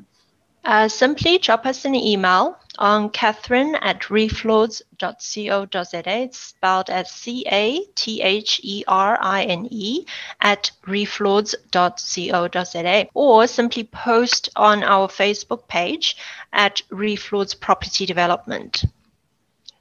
Uh, 0.64 0.88
simply 0.88 1.38
drop 1.38 1.64
us 1.64 1.84
an 1.84 1.94
email 1.94 2.58
on 2.78 3.08
Catherine 3.10 3.76
at 3.76 4.02
reeflords.co.za. 4.02 6.08
It's 6.08 6.38
spelled 6.38 6.90
as 6.90 7.10
C 7.10 7.46
A 7.50 7.84
T 7.94 8.20
H 8.20 8.60
E 8.64 8.84
R 8.88 9.16
I 9.20 9.44
N 9.44 9.68
E 9.70 10.04
at 10.40 10.72
reeflords.co.za 10.84 13.08
or 13.14 13.46
simply 13.46 13.84
post 13.84 14.48
on 14.56 14.82
our 14.82 15.08
Facebook 15.08 15.68
page 15.68 16.16
at 16.52 16.82
Reeflords 16.90 17.58
Property 17.58 18.04
Development. 18.04 18.84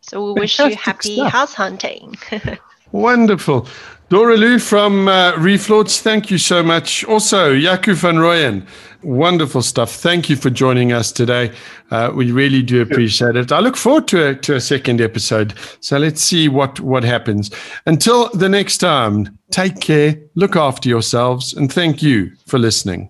So 0.02 0.24
we 0.24 0.34
wish 0.40 0.60
you 0.60 0.76
happy 0.76 1.16
stuff. 1.16 1.32
house 1.32 1.56
hunting. 1.56 2.16
Wonderful. 2.96 3.68
Dora 4.08 4.38
Lou 4.38 4.58
from 4.58 5.10
uh, 5.10 5.36
Reef 5.38 5.70
Lords, 5.70 6.00
thank 6.00 6.32
you 6.32 6.38
so 6.38 6.64
much. 6.64 7.04
Also, 7.04 7.54
Jaco 7.54 7.94
van 7.94 8.16
Royen, 8.20 8.66
wonderful 9.04 9.62
stuff. 9.62 9.92
Thank 9.92 10.30
you 10.30 10.38
for 10.38 10.50
joining 10.50 10.94
us 10.94 11.12
today. 11.12 11.52
Uh, 11.92 12.14
we 12.16 12.32
really 12.32 12.62
do 12.62 12.82
appreciate 12.82 13.36
it. 13.36 13.52
I 13.52 13.60
look 13.60 13.76
forward 13.76 14.08
to 14.10 14.30
a, 14.30 14.36
to 14.36 14.56
a 14.56 14.62
second 14.62 15.02
episode. 15.02 15.56
So 15.82 15.98
let's 15.98 16.22
see 16.22 16.48
what, 16.48 16.80
what 16.80 17.04
happens. 17.04 17.52
Until 17.86 18.30
the 18.30 18.48
next 18.48 18.78
time, 18.78 19.38
take 19.52 19.82
care, 19.82 20.18
look 20.36 20.56
after 20.56 20.88
yourselves, 20.88 21.54
and 21.54 21.72
thank 21.72 22.02
you 22.02 22.32
for 22.48 22.58
listening. 22.58 23.04